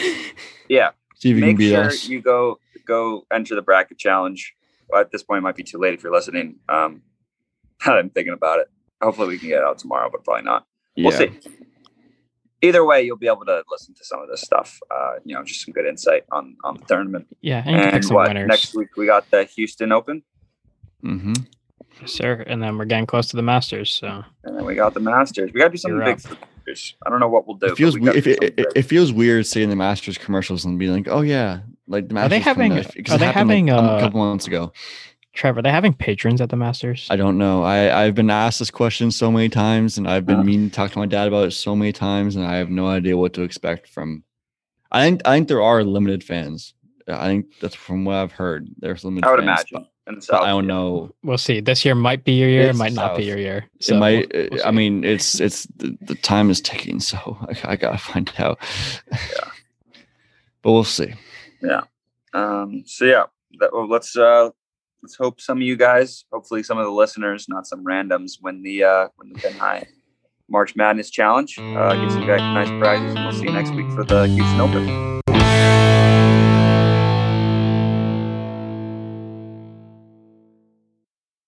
[0.68, 0.90] Yeah.
[1.16, 2.08] See if you can Make beat sure us.
[2.08, 4.54] you go go enter the bracket challenge.
[4.88, 6.56] Well, at this point, it might be too late if you're listening.
[6.68, 7.02] Um,
[7.86, 8.68] I'm thinking about it.
[9.02, 10.66] Hopefully, we can get it out tomorrow, but probably not.
[10.96, 11.18] We'll yeah.
[11.18, 11.30] see.
[12.64, 14.78] Either way, you'll be able to listen to some of this stuff.
[14.88, 17.26] Uh, you know, just some good insight on on the tournament.
[17.40, 20.22] yeah, and you can pick And what winners, next week we got the Houston Open,
[21.04, 21.32] Mm-hmm.
[22.00, 22.44] Yes, sir.
[22.46, 25.50] And then we're getting close to the Masters, so and then we got the Masters.
[25.52, 26.20] We got to do something big up.
[26.20, 26.94] for the Masters.
[27.04, 27.66] I don't know what we'll do.
[27.66, 28.16] It feels but we weird.
[28.16, 31.60] If it, it, it feels weird seeing the Masters commercials and being like, oh yeah,
[31.88, 32.30] like the Are Masters.
[32.30, 34.72] they coming having- up, 'cause are they happened, like, having, a uh, couple months ago?
[35.32, 37.06] Trevor, are they having patrons at the Masters?
[37.10, 37.62] I don't know.
[37.62, 40.44] I I've been asked this question so many times, and I've been Uh.
[40.44, 42.86] meaning to talk to my dad about it so many times, and I have no
[42.88, 44.24] idea what to expect from.
[44.90, 46.74] I think I think there are limited fans.
[47.08, 48.68] I think that's from what I've heard.
[48.78, 49.26] There's limited.
[49.26, 49.88] I would fans, imagine.
[50.06, 51.14] In the but South, I don't know.
[51.22, 51.60] We'll see.
[51.60, 52.62] This year might be your year.
[52.64, 53.64] It It's might not be your year.
[53.80, 54.30] it might.
[54.34, 57.98] we'll- we'll I mean, it's it's the, the time is ticking, so I, I gotta
[57.98, 58.58] find out.
[59.10, 59.16] Yeah.
[60.62, 61.14] but we'll see.
[61.62, 61.82] Yeah.
[62.34, 63.24] Um, so yeah,
[63.60, 64.50] that, well, let's uh,
[65.02, 68.62] let's hope some of you guys, hopefully some of the listeners, not some randoms, win
[68.62, 69.86] the uh, the Pin High
[70.48, 71.58] March Madness Challenge.
[71.58, 74.60] Uh, get some guys nice prizes, and we'll see you next week for the Houston
[74.60, 75.11] Open.